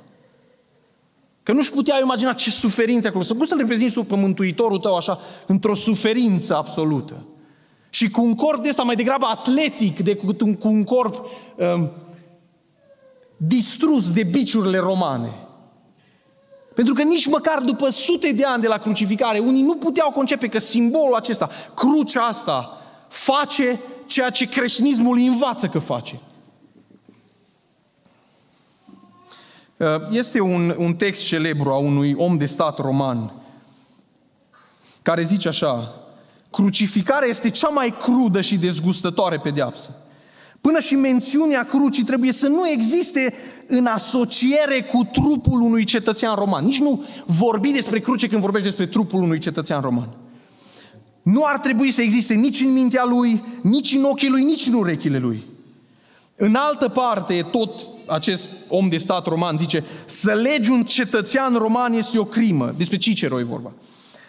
Că 1.43 1.53
nu-și 1.53 1.71
putea 1.71 1.99
imagina 2.01 2.33
ce 2.33 2.49
suferință 2.49 3.07
acolo. 3.07 3.23
Să 3.23 3.33
poți 3.33 3.49
să-L 3.49 3.57
reprezinți 3.57 3.99
pe 3.99 4.15
Mântuitorul 4.15 4.77
tău 4.77 4.95
așa, 4.95 5.19
într-o 5.45 5.73
suferință 5.73 6.55
absolută. 6.55 7.25
Și 7.89 8.09
cu 8.09 8.21
un 8.21 8.35
corp 8.35 8.63
de 8.63 8.69
ăsta 8.69 8.83
mai 8.83 8.95
degrabă 8.95 9.25
atletic 9.25 9.99
decât 9.99 10.41
un, 10.41 10.55
cu 10.55 10.67
un 10.67 10.83
corp 10.83 11.25
um, 11.55 11.91
distrus 13.37 14.11
de 14.11 14.23
biciurile 14.23 14.77
romane. 14.77 15.46
Pentru 16.77 16.95
că 16.95 17.01
nici 17.01 17.25
măcar 17.25 17.59
după 17.59 17.89
sute 17.89 18.31
de 18.31 18.45
ani 18.45 18.61
de 18.61 18.67
la 18.67 18.77
crucificare, 18.77 19.39
unii 19.39 19.61
nu 19.61 19.75
puteau 19.75 20.11
concepe 20.11 20.47
că 20.47 20.59
simbolul 20.59 21.15
acesta, 21.15 21.49
crucea 21.75 22.21
asta, 22.21 22.81
face 23.07 23.79
ceea 24.05 24.29
ce 24.29 24.45
creștinismul 24.45 25.17
învață 25.17 25.67
că 25.67 25.79
face. 25.79 26.19
Uh, 29.77 29.87
este 30.09 30.39
un, 30.39 30.75
un 30.77 30.95
text 30.95 31.23
celebru 31.25 31.69
a 31.69 31.77
unui 31.77 32.13
om 32.17 32.37
de 32.37 32.45
stat 32.45 32.77
roman 32.77 33.33
care 35.01 35.23
zice 35.23 35.47
așa, 35.47 35.93
crucificarea 36.51 37.27
este 37.27 37.49
cea 37.49 37.69
mai 37.69 37.93
crudă 38.01 38.41
și 38.41 38.57
dezgustătoare 38.57 39.39
pedeapsă. 39.39 39.95
Până 40.61 40.79
și 40.79 40.95
mențiunea 40.95 41.65
crucii 41.65 42.03
trebuie 42.03 42.31
să 42.31 42.47
nu 42.47 42.69
existe 42.69 43.33
în 43.67 43.85
asociere 43.85 44.83
cu 44.83 45.03
trupul 45.03 45.61
unui 45.61 45.83
cetățean 45.83 46.35
roman. 46.35 46.65
Nici 46.65 46.79
nu 46.79 47.03
vorbi 47.25 47.71
despre 47.71 47.99
cruce 47.99 48.27
când 48.27 48.41
vorbești 48.41 48.67
despre 48.67 48.85
trupul 48.85 49.21
unui 49.21 49.39
cetățean 49.39 49.81
roman. 49.81 50.09
Nu 51.21 51.43
ar 51.45 51.59
trebui 51.59 51.91
să 51.91 52.01
existe 52.01 52.33
nici 52.33 52.59
în 52.59 52.73
mintea 52.73 53.05
lui, 53.05 53.43
nici 53.61 53.91
în 53.91 54.03
ochii 54.03 54.29
lui, 54.29 54.43
nici 54.43 54.65
în 54.65 54.73
urechile 54.73 55.17
lui. 55.17 55.43
În 56.35 56.55
altă 56.55 56.87
parte, 56.87 57.45
tot 57.51 57.87
acest 58.05 58.49
om 58.67 58.89
de 58.89 58.97
stat 58.97 59.25
roman 59.25 59.57
zice, 59.57 59.83
să 60.05 60.33
legi 60.33 60.69
un 60.69 60.83
cetățean 60.83 61.55
roman 61.55 61.93
este 61.93 62.19
o 62.19 62.25
crimă. 62.25 62.73
Despre 62.77 62.97
Cicero 62.97 63.39
e 63.39 63.43
vorba. 63.43 63.71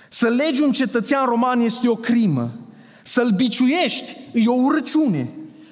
Să 0.08 0.28
legi 0.28 0.62
un 0.62 0.72
cetățean 0.72 1.24
roman 1.24 1.60
este 1.60 1.88
o 1.88 1.94
crimă. 1.94 2.52
Să-l 3.02 3.30
biciuiești 3.36 4.16
e 4.32 4.48
o 4.48 4.54
urăciune. 4.54 5.28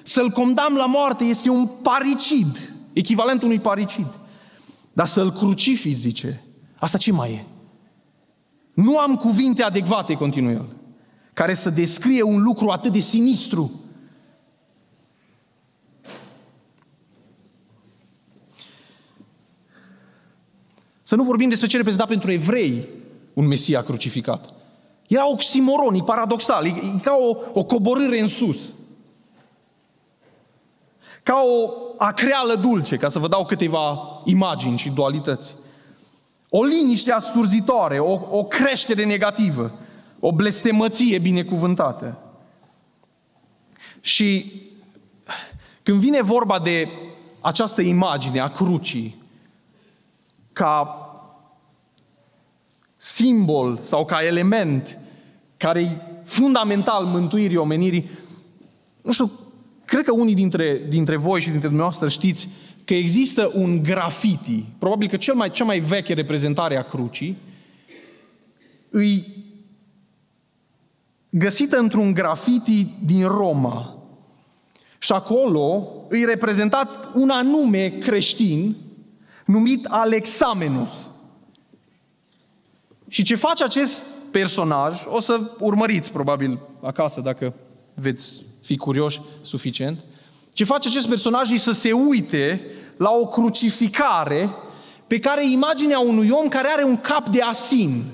Să-l 0.07 0.29
condamn 0.29 0.75
la 0.75 0.85
moarte 0.85 1.23
este 1.23 1.49
un 1.49 1.67
paricid, 1.81 2.73
echivalentul 2.93 3.47
unui 3.47 3.59
paricid. 3.59 4.19
Dar 4.93 5.07
să-l 5.07 5.31
crucifi, 5.31 5.93
zice, 5.93 6.43
asta 6.75 6.97
ce 6.97 7.11
mai 7.11 7.31
e? 7.31 7.45
Nu 8.73 8.97
am 8.97 9.15
cuvinte 9.15 9.63
adecvate, 9.63 10.13
continuă 10.13 10.51
el, 10.51 10.65
care 11.33 11.53
să 11.53 11.69
descrie 11.69 12.21
un 12.21 12.41
lucru 12.41 12.69
atât 12.69 12.91
de 12.91 12.99
sinistru. 12.99 13.81
Să 21.03 21.15
nu 21.15 21.23
vorbim 21.23 21.49
despre 21.49 21.67
ce 21.67 21.77
reprezenta 21.77 22.05
pentru 22.05 22.31
evrei 22.31 22.87
un 23.33 23.47
Mesia 23.47 23.83
crucificat. 23.83 24.53
Era 25.07 25.31
oximoron, 25.31 25.95
e 25.95 26.03
paradoxal, 26.03 26.65
e, 26.65 26.69
e 26.69 26.99
ca 27.01 27.15
o, 27.19 27.37
o 27.53 27.63
coborâre 27.63 28.19
în 28.19 28.27
sus. 28.27 28.57
Ca 31.27 31.41
o 31.43 31.71
acreală 31.97 32.55
dulce, 32.55 32.97
ca 32.97 33.09
să 33.09 33.19
vă 33.19 33.27
dau 33.27 33.45
câteva 33.45 33.99
imagini 34.25 34.77
și 34.77 34.89
dualități. 34.89 35.55
O 36.49 36.63
liniște 36.63 37.11
asurzitoare, 37.11 37.99
o, 37.99 38.37
o 38.37 38.43
creștere 38.43 39.05
negativă, 39.05 39.71
o 40.19 40.31
blestemăție 40.31 41.19
binecuvântată. 41.19 42.17
Și 44.01 44.51
când 45.83 45.99
vine 45.99 46.21
vorba 46.21 46.59
de 46.59 46.89
această 47.41 47.81
imagine 47.81 48.39
a 48.39 48.49
crucii, 48.51 49.21
ca 50.53 51.01
simbol 52.95 53.79
sau 53.81 54.05
ca 54.05 54.23
element 54.23 54.97
care 55.57 55.81
e 55.81 56.01
fundamental 56.23 57.05
mântuirii 57.05 57.57
omenirii, 57.57 58.09
nu 59.01 59.11
știu, 59.11 59.31
cred 59.87 60.03
că 60.03 60.11
unii 60.11 60.35
dintre, 60.35 60.81
dintre 60.89 61.15
voi 61.15 61.41
și 61.41 61.49
dintre 61.49 61.67
dumneavoastră 61.67 62.07
știți 62.07 62.49
că 62.85 62.93
există 62.93 63.51
un 63.53 63.83
graffiti, 63.83 64.65
probabil 64.77 65.07
că 65.07 65.17
cel 65.17 65.33
mai, 65.33 65.51
cea 65.51 65.63
mai 65.63 65.79
veche 65.79 66.13
reprezentare 66.13 66.77
a 66.77 66.83
crucii, 66.83 67.37
îi 68.89 69.25
găsită 71.29 71.77
într-un 71.77 72.13
graffiti 72.13 72.87
din 73.05 73.27
Roma. 73.27 73.97
Și 74.99 75.11
acolo 75.11 75.87
îi 76.09 76.25
reprezentat 76.25 76.89
un 77.15 77.29
anume 77.29 77.89
creștin 77.89 78.75
numit 79.45 79.85
Alexamenos. 79.85 80.91
Și 83.07 83.23
ce 83.23 83.35
face 83.35 83.63
acest 83.63 84.01
personaj, 84.31 85.01
o 85.05 85.19
să 85.19 85.51
urmăriți 85.59 86.11
probabil 86.11 86.59
acasă 86.81 87.21
dacă 87.21 87.53
veți 87.93 88.41
fi 88.67 88.77
curioși 88.77 89.21
suficient, 89.41 89.99
ce 90.53 90.63
face 90.63 90.87
acest 90.87 91.07
personaj 91.07 91.51
e 91.51 91.57
să 91.57 91.71
se 91.71 91.91
uite 91.91 92.61
la 92.97 93.09
o 93.11 93.27
crucificare 93.27 94.49
pe 95.07 95.19
care 95.19 95.45
e 95.45 95.51
imaginea 95.51 95.99
unui 95.99 96.29
om 96.29 96.47
care 96.47 96.67
are 96.71 96.83
un 96.83 96.97
cap 96.97 97.27
de 97.29 97.41
asin. 97.41 98.05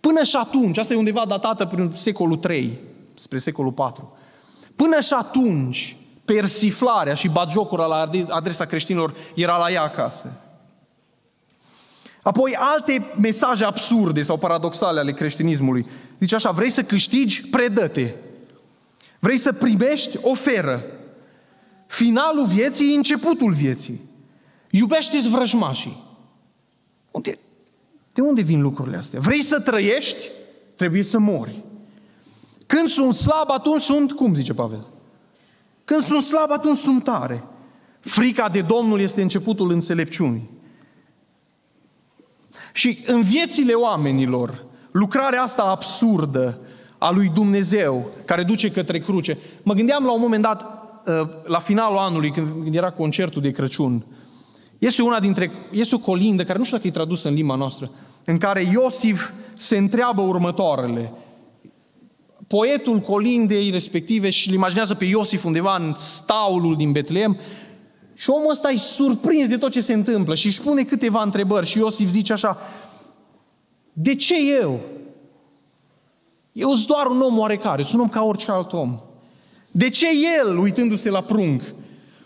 Până 0.00 0.22
și 0.22 0.36
atunci, 0.36 0.78
asta 0.78 0.92
e 0.92 0.96
undeva 0.96 1.24
datată 1.24 1.66
prin 1.66 1.92
secolul 1.94 2.36
3, 2.36 2.78
spre 3.14 3.38
secolul 3.38 3.72
4. 3.72 4.16
Până 4.76 5.00
și 5.00 5.12
atunci, 5.12 5.96
persiflarea 6.24 7.14
și 7.14 7.28
bagiocura 7.28 7.86
la 7.86 8.10
adresa 8.28 8.64
creștinilor 8.64 9.14
era 9.34 9.56
la 9.56 9.70
ea 9.70 9.82
acasă. 9.82 10.32
Apoi 12.22 12.56
alte 12.58 13.06
mesaje 13.20 13.64
absurde 13.64 14.22
sau 14.22 14.36
paradoxale 14.36 15.00
ale 15.00 15.12
creștinismului. 15.12 15.86
Zice 16.18 16.34
așa, 16.34 16.50
vrei 16.50 16.70
să 16.70 16.82
câștigi? 16.82 17.42
Predă-te. 17.42 18.14
Vrei 19.18 19.38
să 19.38 19.52
primești? 19.52 20.18
Oferă. 20.22 20.84
Finalul 21.86 22.46
vieții 22.46 22.92
e 22.92 22.96
începutul 22.96 23.52
vieții. 23.52 24.00
Iubește-ți 24.70 25.28
vrăjmașii. 25.28 26.04
Unde, 27.10 27.38
de 28.12 28.20
unde 28.20 28.42
vin 28.42 28.62
lucrurile 28.62 28.96
astea? 28.96 29.20
Vrei 29.20 29.42
să 29.42 29.60
trăiești? 29.60 30.28
Trebuie 30.76 31.02
să 31.02 31.18
mori. 31.18 31.64
Când 32.66 32.88
sunt 32.88 33.14
slab, 33.14 33.50
atunci 33.50 33.80
sunt, 33.80 34.12
cum 34.12 34.34
zice 34.34 34.54
Pavel? 34.54 34.86
Când 35.84 36.00
sunt 36.00 36.22
slab, 36.22 36.50
atunci 36.50 36.76
sunt 36.76 37.04
tare. 37.04 37.44
Frica 38.00 38.48
de 38.48 38.60
Domnul 38.60 39.00
este 39.00 39.22
începutul 39.22 39.70
înțelepciunii. 39.70 40.50
Și 42.72 43.04
în 43.06 43.22
viețile 43.22 43.72
oamenilor, 43.72 44.65
lucrarea 44.98 45.42
asta 45.42 45.62
absurdă 45.62 46.58
a 46.98 47.10
lui 47.10 47.30
Dumnezeu, 47.34 48.06
care 48.24 48.42
duce 48.42 48.70
către 48.70 48.98
cruce. 48.98 49.38
Mă 49.62 49.74
gândeam 49.74 50.04
la 50.04 50.12
un 50.12 50.20
moment 50.20 50.42
dat, 50.42 50.62
uh, 51.06 51.28
la 51.44 51.58
finalul 51.58 51.98
anului, 51.98 52.30
când 52.30 52.74
era 52.74 52.90
concertul 52.90 53.42
de 53.42 53.50
Crăciun, 53.50 54.04
este 54.78 55.02
una 55.02 55.20
dintre, 55.20 55.50
este 55.70 55.94
o 55.94 55.98
colindă, 55.98 56.44
care 56.44 56.58
nu 56.58 56.64
știu 56.64 56.76
dacă 56.76 56.88
e 56.88 56.92
tradusă 56.92 57.28
în 57.28 57.34
limba 57.34 57.54
noastră, 57.54 57.90
în 58.24 58.38
care 58.38 58.68
Iosif 58.72 59.30
se 59.56 59.76
întreabă 59.76 60.22
următoarele. 60.22 61.12
Poetul 62.46 62.98
colindei 62.98 63.70
respective 63.70 64.30
și 64.30 64.48
îl 64.48 64.54
imaginează 64.54 64.94
pe 64.94 65.04
Iosif 65.04 65.44
undeva 65.44 65.76
în 65.76 65.94
staulul 65.96 66.76
din 66.76 66.92
Betleem 66.92 67.38
și 68.14 68.30
omul 68.30 68.50
ăsta 68.50 68.70
e 68.70 68.76
surprins 68.76 69.48
de 69.48 69.56
tot 69.56 69.70
ce 69.70 69.80
se 69.80 69.92
întâmplă 69.92 70.34
și 70.34 70.46
își 70.46 70.62
pune 70.62 70.82
câteva 70.82 71.22
întrebări 71.22 71.66
și 71.66 71.78
Iosif 71.78 72.10
zice 72.10 72.32
așa, 72.32 72.58
de 73.98 74.14
ce 74.14 74.34
eu? 74.60 74.80
Eu 76.52 76.74
sunt 76.74 76.86
doar 76.86 77.06
un 77.06 77.20
om 77.20 77.38
oarecare, 77.38 77.82
sunt 77.82 77.94
un 77.94 78.00
om 78.00 78.08
ca 78.08 78.22
orice 78.22 78.50
alt 78.50 78.72
om. 78.72 79.00
De 79.70 79.88
ce 79.88 80.06
el, 80.38 80.58
uitându-se 80.58 81.10
la 81.10 81.22
prunc, 81.22 81.62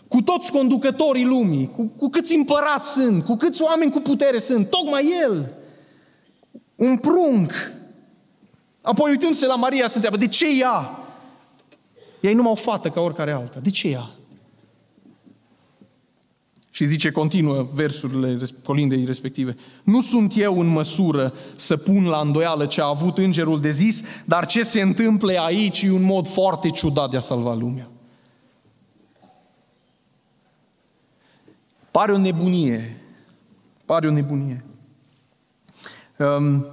cu 0.07 0.21
toți 0.21 0.51
conducătorii 0.51 1.25
lumii, 1.25 1.71
cu, 1.75 1.91
cu 1.97 2.09
câți 2.09 2.35
împărați 2.35 2.91
sunt, 2.91 3.23
cu 3.23 3.35
câți 3.35 3.61
oameni 3.61 3.91
cu 3.91 3.99
putere 3.99 4.39
sunt, 4.39 4.69
tocmai 4.69 5.13
el, 5.21 5.53
un 6.75 6.97
prunc. 6.97 7.53
Apoi 8.81 9.11
uitându-se 9.11 9.45
la 9.45 9.55
Maria 9.55 9.87
se 9.87 9.93
întreabă, 9.93 10.17
de 10.17 10.27
ce 10.27 10.59
ea? 10.59 10.99
Ea 12.19 12.31
e 12.31 12.33
numai 12.33 12.51
o 12.51 12.55
fată 12.55 12.89
ca 12.89 13.01
oricare 13.01 13.31
alta. 13.31 13.59
De 13.59 13.69
ce 13.69 13.87
ea? 13.87 14.09
Și 16.73 16.85
zice, 16.85 17.11
continuă 17.11 17.67
versurile 17.73 18.37
colindei 18.63 19.05
respective. 19.05 19.55
Nu 19.83 20.01
sunt 20.01 20.33
eu 20.37 20.59
în 20.59 20.67
măsură 20.67 21.33
să 21.55 21.77
pun 21.77 22.05
la 22.05 22.19
îndoială 22.19 22.65
ce 22.65 22.81
a 22.81 22.87
avut 22.87 23.17
îngerul 23.17 23.59
de 23.59 23.71
zis, 23.71 24.01
dar 24.25 24.45
ce 24.45 24.63
se 24.63 24.81
întâmplă 24.81 25.31
aici 25.39 25.81
e 25.81 25.91
un 25.91 26.03
mod 26.03 26.27
foarte 26.27 26.69
ciudat 26.69 27.09
de 27.09 27.17
a 27.17 27.19
salva 27.19 27.53
lumea. 27.53 27.89
Pare 31.91 32.11
o 32.11 32.17
nebunie. 32.17 33.01
Pare 33.85 34.07
o 34.07 34.11
nebunie. 34.11 34.65
Um, 36.17 36.65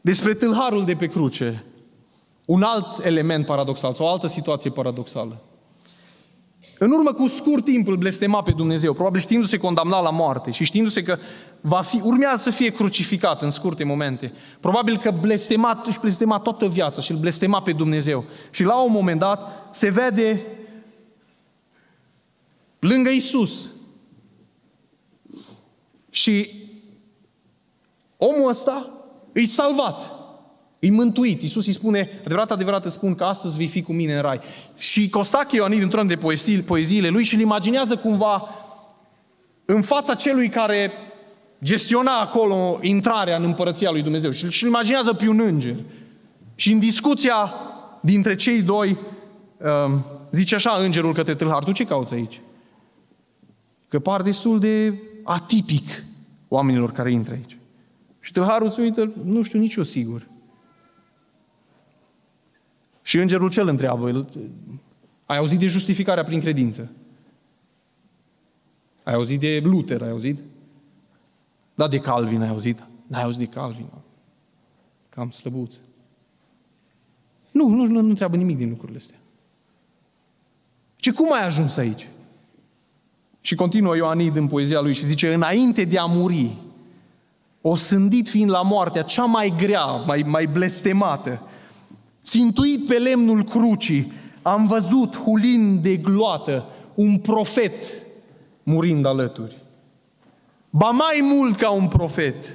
despre 0.00 0.34
tâlharul 0.34 0.84
de 0.84 0.94
pe 0.94 1.06
cruce, 1.06 1.64
un 2.44 2.62
alt 2.62 3.04
element 3.04 3.46
paradoxal 3.46 3.94
sau 3.94 4.06
o 4.06 4.08
altă 4.08 4.26
situație 4.26 4.70
paradoxală. 4.70 5.42
În 6.78 6.90
urmă 6.90 7.12
cu 7.12 7.28
scurt 7.28 7.64
timp 7.64 7.88
îl 7.88 7.96
blestema 7.96 8.42
pe 8.42 8.50
Dumnezeu, 8.50 8.92
probabil 8.92 9.20
știindu-se 9.20 9.56
condamnat 9.56 10.02
la 10.02 10.10
moarte 10.10 10.50
și 10.50 10.64
știindu-se 10.64 11.02
că 11.02 11.18
va 11.60 11.80
fi, 11.80 12.00
urmează 12.02 12.36
să 12.36 12.50
fie 12.50 12.70
crucificat 12.70 13.42
în 13.42 13.50
scurte 13.50 13.84
momente. 13.84 14.32
Probabil 14.60 14.98
că 14.98 15.10
blestema, 15.10 15.82
își 15.86 16.00
blestema 16.00 16.38
toată 16.38 16.68
viața 16.68 17.00
și 17.00 17.10
îl 17.10 17.18
blestema 17.18 17.62
pe 17.62 17.72
Dumnezeu. 17.72 18.24
Și 18.50 18.64
la 18.64 18.82
un 18.82 18.92
moment 18.92 19.20
dat 19.20 19.68
se 19.70 19.90
vede 19.90 20.42
lângă 22.78 23.10
Isus. 23.10 23.70
Și 26.10 26.50
omul 28.16 28.48
ăsta 28.48 28.90
îi 29.32 29.46
salvat. 29.46 30.15
E 30.78 30.90
mântuit. 30.90 31.42
Iisus 31.42 31.66
îi 31.66 31.72
spune, 31.72 32.08
adevărat, 32.20 32.50
adevărat 32.50 32.84
îți 32.84 32.94
spun 32.94 33.14
că 33.14 33.24
astăzi 33.24 33.56
vei 33.56 33.66
fi 33.66 33.82
cu 33.82 33.92
mine 33.92 34.14
în 34.14 34.20
rai. 34.20 34.40
Și 34.76 35.08
Costache 35.08 35.56
Ioanid, 35.56 35.82
într 35.82 36.00
de 36.00 36.16
poezii, 36.16 36.62
poeziile 36.62 37.08
lui, 37.08 37.24
și 37.24 37.34
îl 37.34 37.40
imaginează 37.40 37.96
cumva 37.96 38.48
în 39.64 39.82
fața 39.82 40.14
celui 40.14 40.48
care 40.48 40.92
gestiona 41.62 42.20
acolo 42.20 42.78
intrarea 42.82 43.36
în 43.36 43.44
împărăția 43.44 43.90
lui 43.90 44.02
Dumnezeu. 44.02 44.30
Și 44.30 44.62
îl 44.62 44.68
imaginează 44.68 45.12
pe 45.12 45.28
un 45.28 45.40
înger. 45.40 45.76
Și 46.54 46.72
în 46.72 46.78
discuția 46.78 47.54
dintre 48.00 48.34
cei 48.34 48.62
doi, 48.62 48.98
um, 49.88 50.04
zice 50.30 50.54
așa 50.54 50.70
îngerul 50.70 51.14
către 51.14 51.34
tâlhar, 51.34 51.64
tu 51.64 51.72
ce 51.72 51.84
cauți 51.84 52.14
aici? 52.14 52.40
Că 53.88 53.98
par 53.98 54.22
destul 54.22 54.58
de 54.58 54.94
atipic 55.22 56.04
oamenilor 56.48 56.92
care 56.92 57.12
intră 57.12 57.34
aici. 57.34 57.58
Și 58.20 58.32
tâlharul 58.32 58.68
se 58.68 58.82
uită, 58.82 59.12
nu 59.24 59.42
știu 59.42 59.58
nici 59.58 59.74
eu 59.74 59.82
sigur. 59.82 60.26
Și 63.06 63.18
îngerul 63.18 63.50
cel 63.50 63.68
întreabă, 63.68 64.26
ai 65.26 65.36
auzit 65.36 65.58
de 65.58 65.66
justificarea 65.66 66.24
prin 66.24 66.40
credință? 66.40 66.90
Ai 69.02 69.14
auzit 69.14 69.40
de 69.40 69.60
Luther, 69.64 70.02
ai 70.02 70.10
auzit? 70.10 70.38
Da, 71.74 71.88
de 71.88 71.98
Calvin 71.98 72.42
ai 72.42 72.48
auzit? 72.48 72.86
N-ai 73.06 73.22
auzit 73.22 73.38
de 73.38 73.46
Calvin? 73.46 73.86
Cam 75.08 75.30
slăbuț. 75.30 75.74
Nu, 77.50 77.68
nu, 77.68 77.84
nu, 77.84 78.00
nu 78.00 78.08
întreabă 78.08 78.36
nimic 78.36 78.56
din 78.56 78.68
lucrurile 78.68 78.98
astea. 78.98 79.18
Ce 80.96 81.12
cum 81.12 81.32
ai 81.32 81.44
ajuns 81.44 81.76
aici? 81.76 82.08
Și 83.40 83.54
continuă 83.54 83.96
Ioanid 83.96 84.36
în 84.36 84.46
poezia 84.46 84.80
lui 84.80 84.94
și 84.94 85.06
zice, 85.06 85.34
înainte 85.34 85.84
de 85.84 85.98
a 85.98 86.04
muri, 86.04 86.56
o 87.60 87.74
sândit 87.74 88.28
fiind 88.28 88.50
la 88.50 88.62
moartea 88.62 89.02
cea 89.02 89.24
mai 89.24 89.54
grea, 89.58 89.84
mai, 89.84 90.22
mai 90.26 90.46
blestemată, 90.46 91.42
țintuit 92.26 92.86
pe 92.86 92.98
lemnul 92.98 93.44
crucii, 93.44 94.12
am 94.42 94.66
văzut, 94.66 95.16
hulin 95.16 95.82
de 95.82 95.96
gloată, 95.96 96.66
un 96.94 97.18
profet 97.18 97.74
murind 98.62 99.06
alături. 99.06 99.62
Ba 100.70 100.90
mai 100.90 101.20
mult 101.22 101.56
ca 101.56 101.70
un 101.70 101.88
profet. 101.88 102.54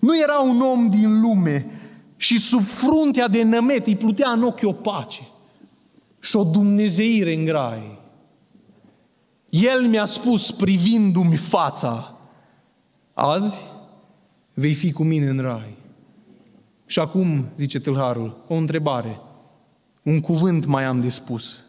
Nu 0.00 0.20
era 0.22 0.40
un 0.40 0.60
om 0.60 0.90
din 0.90 1.20
lume 1.20 1.70
și 2.16 2.38
sub 2.38 2.64
fruntea 2.64 3.28
de 3.28 3.42
nămet 3.42 3.86
îi 3.86 3.96
plutea 3.96 4.30
în 4.30 4.42
ochi 4.42 4.62
o 4.62 4.72
pace 4.72 5.28
și 6.20 6.36
o 6.36 6.44
dumnezeire 6.44 7.34
în 7.34 7.44
grai. 7.44 7.98
El 9.50 9.86
mi-a 9.88 10.04
spus 10.04 10.50
privindu-mi 10.50 11.36
fața, 11.36 12.18
azi 13.14 13.62
vei 14.54 14.74
fi 14.74 14.92
cu 14.92 15.02
mine 15.02 15.26
în 15.28 15.40
rai. 15.40 15.77
Și 16.88 16.98
acum, 16.98 17.48
zice 17.56 17.80
tâlharul, 17.80 18.36
o 18.46 18.54
întrebare, 18.54 19.20
un 20.02 20.20
cuvânt 20.20 20.64
mai 20.64 20.84
am 20.84 21.00
de 21.00 21.08
spus. 21.08 21.60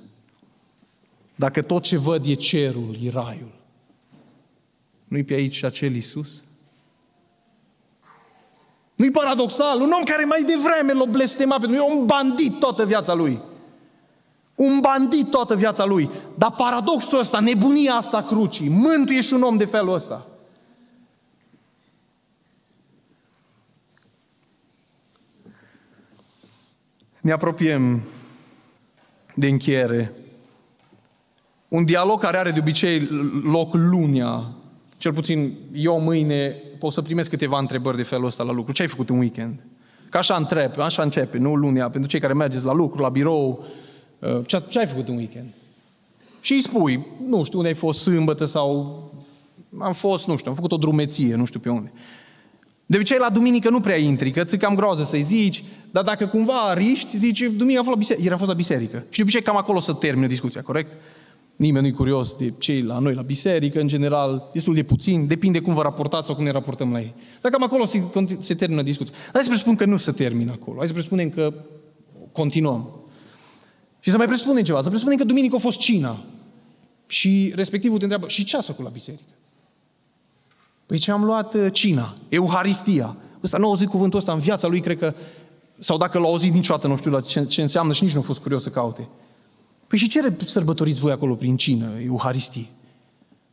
Dacă 1.36 1.62
tot 1.62 1.84
ce 1.84 1.98
văd 1.98 2.26
e 2.26 2.34
cerul, 2.34 2.98
e 3.04 3.10
raiul, 3.10 3.52
nu-i 5.08 5.24
pe 5.24 5.34
aici 5.34 5.64
acel 5.64 5.94
Iisus? 5.94 6.28
Nu-i 8.96 9.12
paradoxal? 9.12 9.82
Un 9.82 9.92
om 9.92 10.04
care 10.04 10.24
mai 10.24 10.44
devreme 10.44 10.94
l-a 10.94 11.06
blestemat 11.06 11.60
pentru 11.60 11.78
e 11.78 11.98
un 11.98 12.06
bandit 12.06 12.60
toată 12.60 12.86
viața 12.86 13.14
lui. 13.14 13.42
Un 14.56 14.80
bandit 14.80 15.30
toată 15.30 15.56
viața 15.56 15.86
lui. 15.86 16.10
Dar 16.38 16.52
paradoxul 16.52 17.20
ăsta, 17.20 17.40
nebunia 17.40 17.94
asta 17.94 18.22
crucii, 18.22 18.70
mântuie 18.70 19.22
și 19.22 19.34
un 19.34 19.42
om 19.42 19.58
de 19.58 19.66
felul 19.66 19.94
ăsta. 19.94 20.28
Ne 27.22 27.32
apropiem 27.32 28.02
de 29.36 29.48
încheiere. 29.48 30.14
Un 31.68 31.86
dialog 31.86 32.22
care 32.22 32.38
are 32.38 32.52
de 32.52 32.60
obicei 32.60 33.10
loc 33.44 33.74
lunia. 33.74 34.54
Cel 34.98 35.14
puțin 35.14 35.58
eu 35.74 36.00
mâine 36.00 36.56
pot 36.80 36.94
să 36.94 37.02
primesc 37.02 37.30
câteva 37.30 37.60
întrebări 37.60 37.98
de 37.98 38.04
felul 38.04 38.26
ăsta 38.26 38.44
la 38.44 38.52
lucru. 38.52 38.72
Ce 38.72 38.82
ai 38.82 38.88
făcut 38.88 39.10
în 39.10 39.18
weekend? 39.18 39.60
Ca 40.10 40.20
așa 40.20 40.36
întreb, 40.36 40.80
așa 40.80 41.04
începe, 41.04 41.38
nu 41.38 41.56
lunia, 41.56 41.90
pentru 41.90 42.10
cei 42.10 42.20
care 42.20 42.34
mergeți 42.34 42.66
la 42.66 42.74
lucru, 42.74 43.02
la 43.02 43.10
birou, 43.10 43.66
uh, 44.20 44.40
ce, 44.46 44.64
ce 44.68 44.80
ai 44.80 44.86
făcut 44.86 45.08
în 45.08 45.16
weekend? 45.16 45.54
Și 46.42 46.54
îi 46.54 46.62
spui, 46.62 47.06
nu 47.28 47.44
știu 47.44 47.58
unde 47.58 47.70
ai 47.70 47.76
fost 47.76 48.02
sâmbătă 48.02 48.46
sau 48.46 49.04
am 49.78 49.94
fost, 49.94 50.28
nu 50.28 50.36
știu, 50.36 50.50
am 50.50 50.56
făcut 50.56 50.72
o 50.72 50.78
drumeție, 50.78 51.36
nu 51.36 51.46
știu 51.46 51.60
pe 51.60 51.70
unde. 51.70 51.92
De 52.90 52.96
obicei 52.96 53.18
la 53.18 53.30
duminică 53.30 53.70
nu 53.70 53.80
prea 53.80 53.98
intri, 53.98 54.32
că 54.32 54.44
ți 54.44 54.58
cam 54.58 54.76
groază 54.76 55.04
să-i 55.04 55.22
zici, 55.22 55.64
dar 55.92 56.04
dacă 56.04 56.28
cumva 56.28 56.74
riști, 56.74 57.18
zici, 57.18 57.40
duminică 57.40 57.80
a 57.80 57.84
fost 57.84 57.90
la 57.90 57.96
biserică, 57.96 58.22
ieri 58.24 58.34
a 58.34 58.38
fost 58.38 58.50
la 58.50 58.56
biserică. 58.56 59.04
Și 59.10 59.18
de 59.18 59.22
obicei 59.22 59.42
cam 59.42 59.58
acolo 59.58 59.80
să 59.80 59.94
termină 59.94 60.28
discuția, 60.28 60.62
corect? 60.62 60.92
Nimeni 61.56 61.88
nu-i 61.88 61.96
curios 61.96 62.36
de 62.36 62.54
cei 62.58 62.82
la 62.82 63.00
noi 63.00 63.14
la 63.14 63.22
biserică, 63.22 63.80
în 63.80 63.88
general, 63.88 64.50
destul 64.54 64.74
de 64.74 64.84
puțin, 64.84 65.28
depinde 65.28 65.60
cum 65.60 65.74
vă 65.74 65.82
raportați 65.82 66.26
sau 66.26 66.36
cum 66.36 66.44
ne 66.44 66.52
raportăm 66.52 66.92
la 66.92 67.00
ei. 67.00 67.14
Dar 67.42 67.52
cam 67.52 67.64
acolo 67.64 67.86
se, 67.86 68.04
se 68.40 68.54
termină 68.54 68.82
discuția. 68.82 69.14
Hai 69.34 69.42
să 69.42 69.50
presupun 69.50 69.76
că 69.76 69.86
nu 69.86 69.98
se 69.98 70.12
termină 70.12 70.52
acolo. 70.52 70.78
Hai 70.78 70.88
să 70.88 70.94
presupunem 70.94 71.30
că 71.30 71.54
continuăm. 72.32 72.90
Și 74.00 74.10
să 74.10 74.18
mai 74.18 74.28
presupunem 74.28 74.64
ceva. 74.64 74.82
Să 74.82 74.88
presupunem 74.90 75.18
că 75.18 75.24
duminică 75.24 75.56
a 75.56 75.60
fost 75.60 75.80
cina. 75.80 76.24
Și 77.08 77.52
respectivul 77.56 77.98
te 77.98 78.04
întreabă, 78.04 78.28
și 78.28 78.44
ce 78.44 78.58
a 78.58 78.62
făcut 78.62 78.84
la 78.84 78.90
biserică? 78.90 79.34
Păi 80.90 80.98
ce 80.98 81.12
am 81.12 81.24
luat 81.24 81.54
uh, 81.54 81.68
cina, 81.72 82.16
Euharistia. 82.30 83.16
Ăsta 83.44 83.58
nu 83.58 83.66
a 83.66 83.68
auzit 83.68 83.88
cuvântul 83.88 84.20
ăsta 84.20 84.32
în 84.32 84.40
viața 84.40 84.68
lui, 84.68 84.82
cred 84.82 84.98
că, 84.98 85.14
sau 85.80 85.98
dacă 85.98 86.20
l-a 86.20 86.26
auzit 86.26 86.54
niciodată, 86.54 86.88
nu 86.88 86.96
știu 86.96 87.12
la 87.12 87.22
ce, 87.22 87.46
ce 87.46 87.62
înseamnă 87.62 87.94
și 87.94 88.04
nici 88.04 88.14
nu 88.14 88.20
a 88.20 88.24
fost 88.24 88.40
curios 88.40 88.64
să 88.64 88.70
caute. 88.70 89.08
Păi 89.88 89.98
și 89.98 90.08
ce 90.08 90.38
sărbătoriți 90.46 91.00
voi 91.00 91.12
acolo 91.12 91.36
prin 91.36 91.58
cină, 91.58 91.90
Euharistie? 92.06 92.66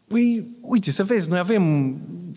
Păi, 0.06 0.46
uite, 0.60 0.90
să 0.90 1.04
vezi, 1.04 1.28
noi 1.28 1.38
avem, 1.38 1.96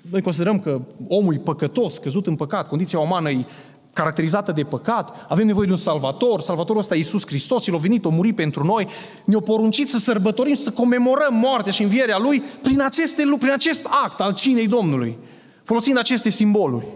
noi 0.09 0.21
considerăm 0.21 0.59
că 0.59 0.81
omul 1.07 1.33
e 1.33 1.37
păcătos, 1.37 1.97
căzut 1.97 2.27
în 2.27 2.35
păcat, 2.35 2.67
condiția 2.67 2.99
umană 2.99 3.29
e 3.29 3.45
caracterizată 3.93 4.51
de 4.51 4.63
păcat, 4.63 5.25
avem 5.29 5.45
nevoie 5.45 5.65
de 5.65 5.71
un 5.71 5.77
salvator, 5.77 6.41
salvatorul 6.41 6.81
ăsta 6.81 6.93
e 6.93 6.97
Iisus 6.97 7.25
Hristos, 7.25 7.67
El 7.67 7.75
a 7.75 7.77
venit, 7.77 8.05
a 8.05 8.09
murit 8.09 8.35
pentru 8.35 8.63
noi, 8.63 8.87
ne-a 9.25 9.39
poruncit 9.39 9.89
să 9.89 9.97
sărbătorim, 9.97 10.55
să 10.55 10.71
comemorăm 10.71 11.33
moartea 11.33 11.71
și 11.71 11.83
învierea 11.83 12.17
Lui 12.17 12.43
prin, 12.61 12.81
aceste, 12.81 13.23
prin 13.39 13.51
acest 13.51 13.87
act 14.05 14.19
al 14.19 14.33
cinei 14.33 14.67
Domnului, 14.67 15.17
folosind 15.63 15.97
aceste 15.97 16.29
simboluri. 16.29 16.87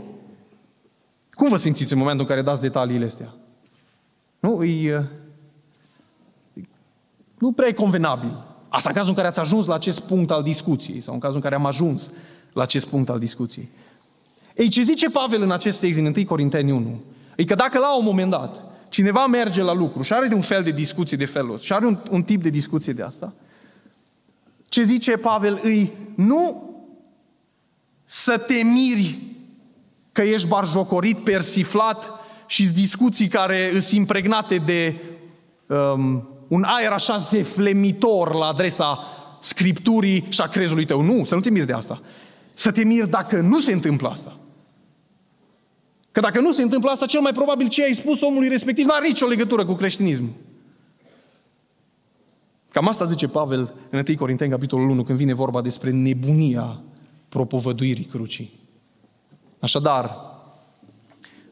Cum 1.34 1.50
vă 1.50 1.58
simțiți 1.58 1.94
în 1.94 2.00
momentul 2.00 2.22
în 2.22 2.30
care 2.30 2.42
dați 2.42 2.62
detaliile 2.62 3.06
astea? 3.06 3.34
Nu? 4.40 4.64
E, 4.64 5.10
nu 7.38 7.52
prea 7.52 7.68
e 7.68 7.72
convenabil. 7.72 8.44
Asta 8.70 8.90
în 8.90 8.96
cazul 8.96 9.10
în 9.10 9.16
care 9.16 9.28
ați 9.28 9.40
ajuns 9.40 9.66
la 9.66 9.74
acest 9.74 10.00
punct 10.00 10.32
al 10.32 10.44
discuției 10.44 11.02
sau 11.02 11.14
în 11.14 11.20
cazul 11.20 11.36
în 11.36 11.42
care 11.42 11.56
am 11.56 11.66
ajuns 11.66 12.12
la 12.54 12.64
acest 12.64 12.86
punct 12.86 13.10
al 13.10 13.20
discuției. 13.20 13.70
Ei, 14.56 14.68
ce 14.68 14.82
zice 14.82 15.10
Pavel 15.10 15.42
în 15.42 15.52
acest 15.52 15.80
text 15.80 15.98
din 15.98 16.14
1 16.16 16.26
Corinteni 16.26 16.72
1? 16.72 17.02
E 17.36 17.44
că 17.44 17.56
dacă 17.56 17.80
la 17.80 17.98
un 17.98 18.06
moment 18.06 18.30
dat 18.30 18.64
cineva 18.90 19.28
merge 19.28 19.62
la 19.62 19.74
lucru 19.74 20.02
și 20.02 20.14
are 20.14 20.28
de 20.28 20.36
un 20.36 20.42
fel 20.42 20.64
de 20.64 20.72
discuție 20.72 21.18
de 21.18 21.26
felul 21.26 21.54
ăsta, 21.54 21.66
și 21.66 21.74
are 21.74 21.86
un, 21.86 21.98
un 22.10 22.24
tip 22.24 22.42
de 22.42 22.50
discuție 22.50 22.94
de 22.94 23.02
asta, 23.02 23.34
ce 24.70 24.84
zice 24.84 25.12
Pavel 25.12 25.60
îi 25.64 25.92
nu 26.16 26.72
să 28.06 28.38
te 28.38 28.54
miri 28.54 29.18
că 30.12 30.22
ești 30.22 30.48
barjocorit, 30.48 31.18
persiflat 31.18 32.10
și 32.46 32.66
discuții 32.66 33.28
care 33.28 33.72
îs 33.74 33.92
impregnate 33.92 34.58
de 34.58 35.02
um, 35.68 36.28
un 36.48 36.64
aer 36.64 36.92
așa 36.92 37.18
zeflemitor 37.18 38.34
la 38.34 38.46
adresa 38.46 39.00
Scripturii 39.42 40.26
și 40.30 40.42
a 40.42 40.46
crezului 40.46 40.86
tău. 40.86 41.02
Nu, 41.02 41.24
să 41.24 41.36
nu 41.36 41.42
te 41.42 41.50
miri 41.50 41.66
de 41.66 41.74
asta. 41.74 42.02
Să 42.54 42.72
te 42.72 42.84
miri 42.84 43.10
dacă 43.10 43.40
nu 43.40 43.60
se 43.60 43.72
întâmplă 43.72 44.10
asta. 44.10 44.38
Că 46.14 46.20
dacă 46.20 46.40
nu 46.40 46.52
se 46.52 46.62
întâmplă 46.62 46.90
asta, 46.90 47.06
cel 47.06 47.22
mai 47.22 47.32
probabil 47.32 47.68
ce 47.68 47.84
ai 47.84 47.94
spus 47.94 48.22
omului 48.22 48.48
respectiv 48.48 48.86
nu 48.86 48.94
are 48.94 49.08
nicio 49.08 49.26
legătură 49.26 49.66
cu 49.66 49.74
creștinismul. 49.74 50.30
Cam 52.70 52.88
asta 52.88 53.06
zice 53.06 53.28
Pavel 53.28 53.74
în 53.90 54.04
1 54.08 54.18
Corinteni, 54.18 54.52
capitolul 54.52 54.90
1, 54.90 55.04
când 55.04 55.18
vine 55.18 55.34
vorba 55.34 55.62
despre 55.62 55.90
nebunia 55.90 56.82
propovăduirii 57.30 58.06
crucii. 58.06 58.60
Așadar, 59.60 60.16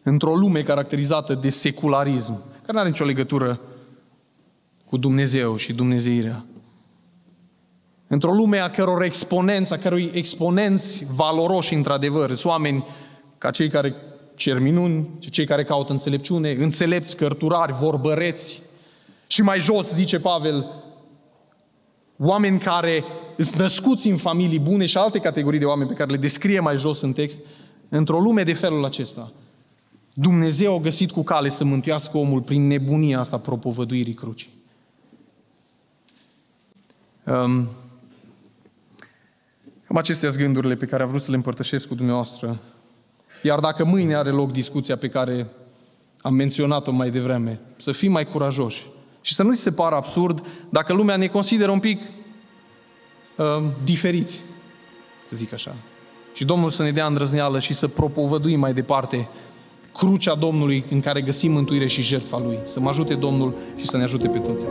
într-o 0.03 0.35
lume 0.35 0.61
caracterizată 0.61 1.33
de 1.33 1.49
secularism, 1.49 2.43
care 2.51 2.71
nu 2.71 2.79
are 2.79 2.89
nicio 2.89 3.05
legătură 3.05 3.61
cu 4.85 4.97
Dumnezeu 4.97 5.55
și 5.55 5.73
Dumnezeirea, 5.73 6.45
într-o 8.07 8.33
lume 8.33 8.57
a 8.57 8.69
căror 8.69 9.03
exponenți, 9.03 9.73
a 9.73 9.77
cărui 9.77 10.11
exponenți 10.13 11.05
valoroși, 11.15 11.73
într-adevăr, 11.73 12.33
sunt 12.33 12.51
oameni 12.51 12.85
ca 13.37 13.49
cei 13.49 13.69
care 13.69 13.95
cer 14.41 14.59
minuni, 14.59 15.09
cei 15.19 15.45
care 15.45 15.63
caută 15.63 15.91
înțelepciune, 15.91 16.51
înțelepți, 16.51 17.15
cărturari, 17.15 17.73
vorbăreți. 17.73 18.61
Și 19.27 19.41
mai 19.41 19.59
jos, 19.59 19.93
zice 19.93 20.19
Pavel, 20.19 20.83
oameni 22.17 22.59
care 22.59 23.03
sunt 23.37 23.61
născuți 23.61 24.07
în 24.07 24.17
familii 24.17 24.59
bune 24.59 24.85
și 24.85 24.97
alte 24.97 25.19
categorii 25.19 25.59
de 25.59 25.65
oameni 25.65 25.89
pe 25.89 25.95
care 25.95 26.11
le 26.11 26.17
descrie 26.17 26.59
mai 26.59 26.77
jos 26.77 27.01
în 27.01 27.13
text, 27.13 27.39
într-o 27.89 28.19
lume 28.19 28.43
de 28.43 28.53
felul 28.53 28.85
acesta. 28.85 29.31
Dumnezeu 30.13 30.75
a 30.77 30.81
găsit 30.81 31.11
cu 31.11 31.23
cale 31.23 31.49
să 31.49 31.63
mântuiască 31.63 32.17
omul 32.17 32.41
prin 32.41 32.67
nebunia 32.67 33.19
asta 33.19 33.37
propovăduirii 33.37 34.13
crucii. 34.13 34.51
Um, 37.25 37.67
cam 39.87 39.97
acestea 39.97 40.29
sunt 40.29 40.41
gândurile 40.41 40.75
pe 40.75 40.85
care 40.85 41.03
am 41.03 41.09
vrut 41.09 41.21
să 41.21 41.29
le 41.29 41.35
împărtășesc 41.35 41.87
cu 41.87 41.95
dumneavoastră 41.95 42.59
iar 43.41 43.59
dacă 43.59 43.85
mâine 43.85 44.15
are 44.15 44.29
loc 44.29 44.51
discuția 44.51 44.97
pe 44.97 45.09
care 45.09 45.47
am 46.21 46.33
menționat-o 46.33 46.91
mai 46.91 47.09
devreme, 47.09 47.59
să 47.77 47.91
fim 47.91 48.11
mai 48.11 48.25
curajoși, 48.25 48.85
Și 49.21 49.33
să 49.33 49.43
nu 49.43 49.53
ți 49.53 49.61
se 49.61 49.71
pară 49.71 49.95
absurd 49.95 50.45
dacă 50.69 50.93
lumea 50.93 51.15
ne 51.15 51.27
consideră 51.27 51.71
un 51.71 51.79
pic 51.79 52.01
uh, 53.37 53.63
diferiți, 53.83 54.41
să 55.25 55.35
zic 55.35 55.53
așa. 55.53 55.75
Și 56.33 56.45
Domnul 56.45 56.69
să 56.69 56.83
ne 56.83 56.91
dea 56.91 57.05
îndrăzneală 57.05 57.59
și 57.59 57.73
să 57.73 57.87
propovăduim 57.87 58.59
mai 58.59 58.73
departe 58.73 59.29
crucea 59.93 60.35
Domnului 60.35 60.85
în 60.89 61.01
care 61.01 61.21
găsim 61.21 61.51
mântuire 61.51 61.87
și 61.87 62.01
jertfa 62.01 62.37
Lui. 62.37 62.59
Să 62.63 62.79
mă 62.79 62.89
ajute 62.89 63.13
Domnul 63.13 63.53
și 63.77 63.85
să 63.85 63.97
ne 63.97 64.03
ajute 64.03 64.27
pe 64.27 64.37
toți. 64.37 64.65